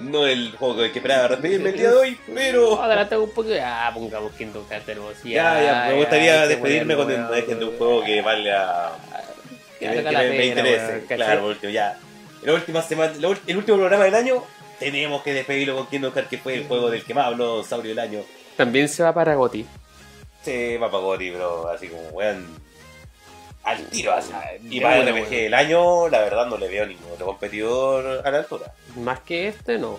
[0.00, 2.80] No el juego que esperaba despedirme el día de hoy, pero.
[2.82, 3.50] Adelante un poco.
[3.62, 5.22] Ah, pongamos Kingdom Hearts.
[5.22, 8.92] Ya, ya, me gustaría que despedirme con una imagen de un juego que vale a.
[9.78, 11.04] que, Que me, valga que me- interese.
[11.06, 11.96] claro, por último, ya.
[12.42, 14.42] La última semana, la el último programa del año,
[14.78, 17.90] tenemos que despedirlo con Kingdom Hearts, que fue el juego del que más habló Saurio
[17.90, 18.20] del año.
[18.56, 19.66] También se va para Goti.
[20.42, 22.46] Se va para Goti, bro, así como, weón.
[23.64, 24.32] Al tiro, así.
[24.70, 28.30] Y para el RPG del año, la verdad no le veo ningún otro competidor a
[28.30, 28.72] la altura.
[28.96, 29.98] Más que este, no.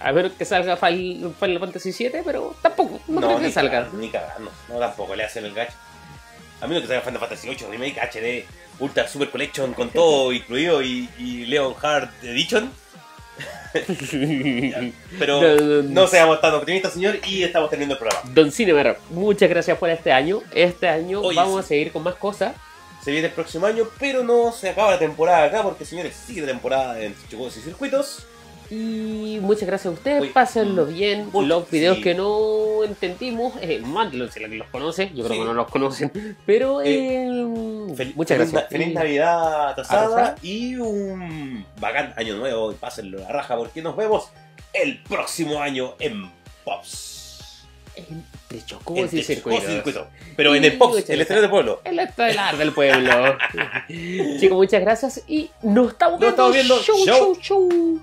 [0.00, 3.00] A ver que salga Final, Fantasy VII, pero tampoco.
[3.08, 3.88] No, creo que salga.
[3.92, 4.52] Ni cagando.
[4.68, 5.74] No, tampoco le hacen el gacho.
[6.60, 8.46] A menos que salga Final Fantasy VIII Remake HD,
[8.80, 12.70] Ultra Super Collection con todo incluido y, y Leon Heart Edition.
[15.18, 18.30] Pero No, seamos tan optimistas, señor, y estamos terminando el programa.
[18.32, 20.42] Don Cinemer, muchas gracias por este año.
[20.54, 21.58] Este año Oye, vamos sí.
[21.60, 22.54] a seguir con más cosas.
[23.02, 26.40] Se viene el próximo año, pero no se acaba la temporada acá, porque señores, sigue
[26.42, 28.26] la temporada en juegos y circuitos.
[28.70, 30.28] Y muchas gracias a ustedes, Uy.
[30.28, 31.30] pásenlo bien.
[31.32, 32.02] Uy, los videos sí.
[32.02, 35.06] que no entendimos, eh, mándenlos si los conoce.
[35.14, 35.38] Yo creo Sí.
[35.40, 36.36] que no los conocen.
[36.44, 37.30] Pero Eh, eh,
[37.94, 38.68] Fel- muchas feliz, gracias.
[38.70, 42.70] Feliz Navidad atrasada y un bacán año nuevo.
[42.72, 44.28] Y pásenlo a la raja, porque nos vemos
[44.74, 46.30] el próximo año en
[46.64, 47.64] Pops.
[47.96, 49.62] Entre Chocó y Circuito.
[49.62, 50.06] Y Circuito.
[50.36, 51.80] Pero en el Muchas el estadio de pueblo.
[51.84, 53.10] El estelar del pueblo.
[54.38, 56.76] Chicos, muchas gracias y nos estamos Nos viendo.
[56.76, 57.04] estamos viendo.
[57.06, 57.06] Chau.
[57.06, 58.00] chau, chau.